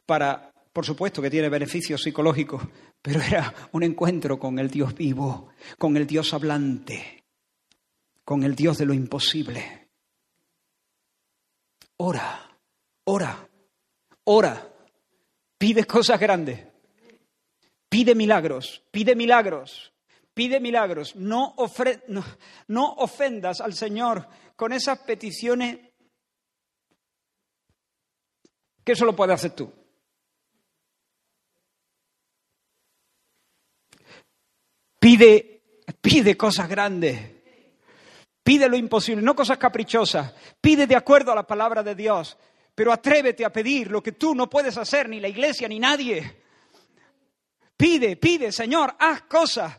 [0.06, 2.64] para, por supuesto que tiene beneficios psicológicos,
[3.02, 7.24] pero era un encuentro con el Dios vivo, con el Dios hablante,
[8.24, 9.90] con el Dios de lo imposible.
[11.98, 12.58] Ora,
[13.06, 13.48] ora,
[14.24, 14.68] ora.
[15.58, 16.66] Pide cosas grandes.
[17.88, 19.94] Pide milagros, pide milagros.
[20.34, 21.54] pide milagros, no,
[22.08, 22.24] no,
[22.68, 25.78] no ofendas al Señor con esas peticiones
[28.84, 29.81] que solo puede hacer tú.
[35.02, 35.64] Pide,
[36.00, 37.20] pide cosas grandes.
[38.44, 40.32] Pide lo imposible, no cosas caprichosas.
[40.62, 42.38] Pide de acuerdo a la palabra de Dios.
[42.76, 46.44] Pero atrévete a pedir lo que tú no puedes hacer, ni la iglesia, ni nadie.
[47.76, 49.76] Pide, pide, Señor, haz cosas.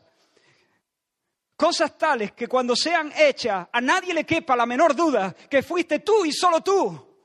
[1.55, 6.01] Cosas tales que cuando sean hechas a nadie le quepa la menor duda que fuiste
[6.01, 7.16] tú y solo tú.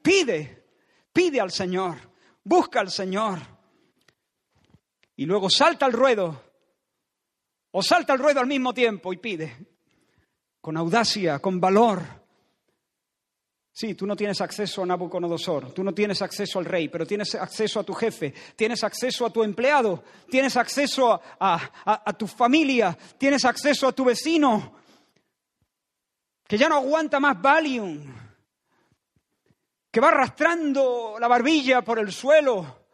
[0.00, 0.64] Pide,
[1.12, 1.98] pide al Señor,
[2.42, 3.38] busca al Señor.
[5.16, 6.45] Y luego salta al ruedo,
[7.78, 9.54] o salta al ruedo al mismo tiempo y pide,
[10.62, 12.00] con audacia, con valor.
[13.70, 17.34] Sí, tú no tienes acceso a Nabucodonosor, tú no tienes acceso al rey, pero tienes
[17.34, 23.44] acceso a tu jefe, tienes acceso a tu empleado, tienes acceso a, tu familia, tienes
[23.44, 24.78] acceso a tu vecino,
[26.48, 28.10] que ya no aguanta más Valium,
[29.90, 32.86] que va arrastrando la barbilla por el suelo,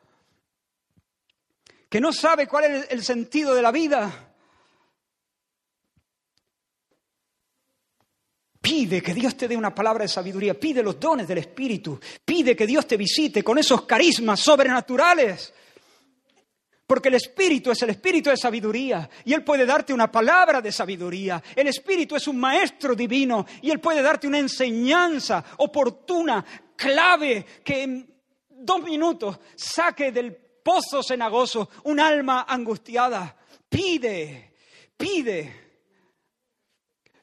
[1.88, 4.31] que no sabe cuál es el sentido de la vida.
[8.62, 12.54] Pide que Dios te dé una palabra de sabiduría, pide los dones del Espíritu, pide
[12.54, 15.52] que Dios te visite con esos carismas sobrenaturales.
[16.86, 20.70] Porque el Espíritu es el Espíritu de sabiduría y Él puede darte una palabra de
[20.70, 21.42] sabiduría.
[21.56, 26.44] El Espíritu es un maestro divino y Él puede darte una enseñanza oportuna,
[26.76, 28.14] clave, que en
[28.48, 33.36] dos minutos saque del pozo cenagoso un alma angustiada.
[33.68, 34.52] Pide,
[34.96, 35.61] pide.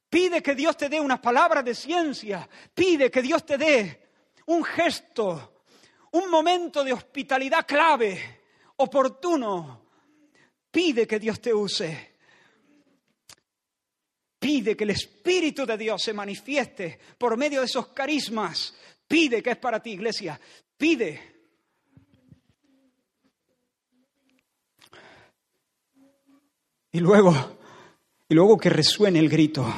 [0.09, 2.49] Pide que Dios te dé unas palabras de ciencia.
[2.73, 4.09] Pide que Dios te dé
[4.47, 5.61] un gesto,
[6.11, 8.39] un momento de hospitalidad clave,
[8.77, 9.85] oportuno.
[10.71, 12.15] Pide que Dios te use.
[14.39, 18.73] Pide que el Espíritu de Dios se manifieste por medio de esos carismas.
[19.07, 20.39] Pide que es para ti, iglesia.
[20.75, 21.21] Pide.
[26.91, 27.57] Y luego,
[28.27, 29.71] y luego que resuene el grito.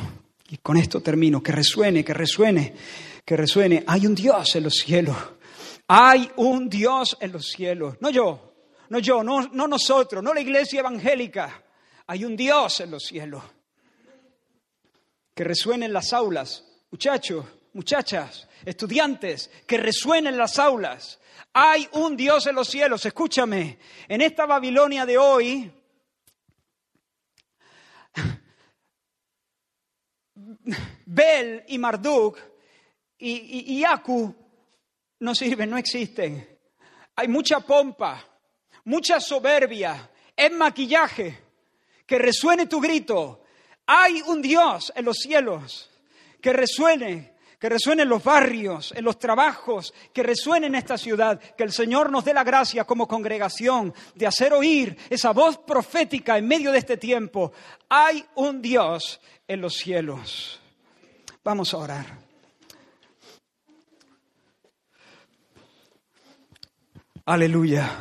[0.52, 2.74] Y con esto termino, que resuene, que resuene,
[3.24, 3.86] que resuene.
[3.88, 5.16] Hay un Dios en los cielos.
[5.88, 7.96] Hay un Dios en los cielos.
[8.02, 8.54] No yo,
[8.90, 11.64] no yo, no, no nosotros, no la iglesia evangélica.
[12.06, 13.42] Hay un Dios en los cielos.
[15.34, 16.66] Que resuene en las aulas.
[16.92, 21.22] Muchachos, muchachas, estudiantes, que resuenen las aulas.
[21.54, 23.06] Hay un Dios en los cielos.
[23.06, 25.72] Escúchame, en esta Babilonia de hoy
[31.06, 32.38] Bel y Marduk
[33.18, 33.86] y, y,
[35.20, 36.60] no sirven, no existen.
[37.16, 38.26] Hay mucha pompa,
[38.86, 41.52] mucha soberbia, es maquillaje.
[42.06, 43.44] Que resuene tu grito.
[43.86, 45.90] Hay un Dios en los cielos.
[46.42, 47.31] Que resuene,
[47.62, 51.40] que resuene en los barrios, en los trabajos, que resuene en esta ciudad.
[51.40, 56.40] Que el Señor nos dé la gracia como congregación de hacer oír esa voz profética
[56.40, 57.52] en medio de este tiempo.
[57.88, 60.60] Hay un Dios en los cielos.
[61.44, 62.06] Vamos a orar.
[67.26, 67.92] Aleluya.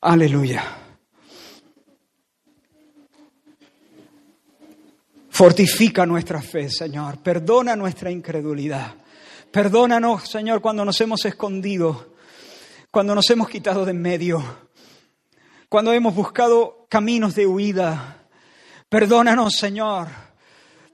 [0.00, 0.87] Aleluya.
[5.38, 7.18] Fortifica nuestra fe, Señor.
[7.18, 8.96] Perdona nuestra incredulidad.
[9.52, 12.16] Perdónanos, Señor, cuando nos hemos escondido,
[12.90, 14.42] cuando nos hemos quitado de en medio,
[15.68, 18.26] cuando hemos buscado caminos de huida,
[18.88, 20.08] Perdónanos, Señor.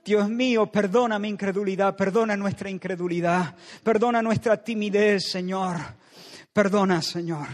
[0.05, 5.79] Dios mío, perdona mi incredulidad, perdona nuestra incredulidad, perdona nuestra timidez, Señor.
[6.53, 7.49] Perdona, Señor.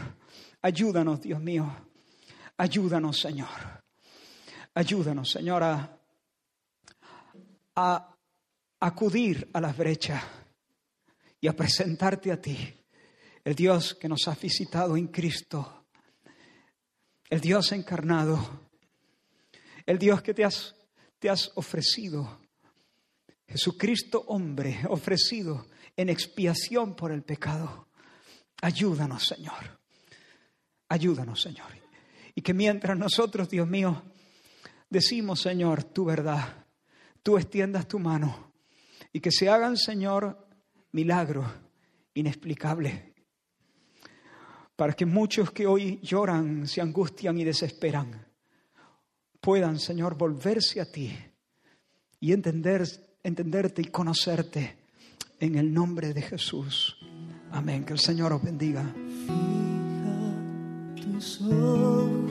[0.60, 1.72] Ayúdanos, Dios mío.
[2.56, 3.46] Ayúdanos, Señor.
[4.74, 5.99] Ayúdanos, Señor, a,
[7.76, 8.16] a
[8.80, 10.22] acudir a las brechas
[11.40, 12.74] y a presentarte a ti,
[13.44, 15.86] el Dios que nos ha visitado en Cristo,
[17.28, 18.70] el Dios encarnado
[19.90, 20.76] el Dios que te has,
[21.18, 22.40] te has ofrecido.
[23.48, 25.66] Jesucristo hombre ofrecido
[25.96, 27.88] en expiación por el pecado.
[28.62, 29.80] Ayúdanos, Señor.
[30.88, 31.72] Ayúdanos, Señor.
[32.36, 34.00] Y que mientras nosotros, Dios mío,
[34.88, 36.59] decimos, Señor, tu verdad,
[37.22, 38.52] tú extiendas tu mano
[39.12, 40.46] y que se hagan, Señor,
[40.92, 41.46] milagros
[42.14, 42.94] inexplicables.
[44.76, 48.26] Para que muchos que hoy lloran, se angustian y desesperan,
[49.40, 51.16] puedan, Señor, volverse a ti
[52.18, 52.86] y entender,
[53.22, 54.78] entenderte y conocerte
[55.38, 56.96] en el nombre de Jesús.
[57.50, 57.84] Amén.
[57.84, 58.94] Que el Señor os bendiga.
[60.96, 62.30] tus ojos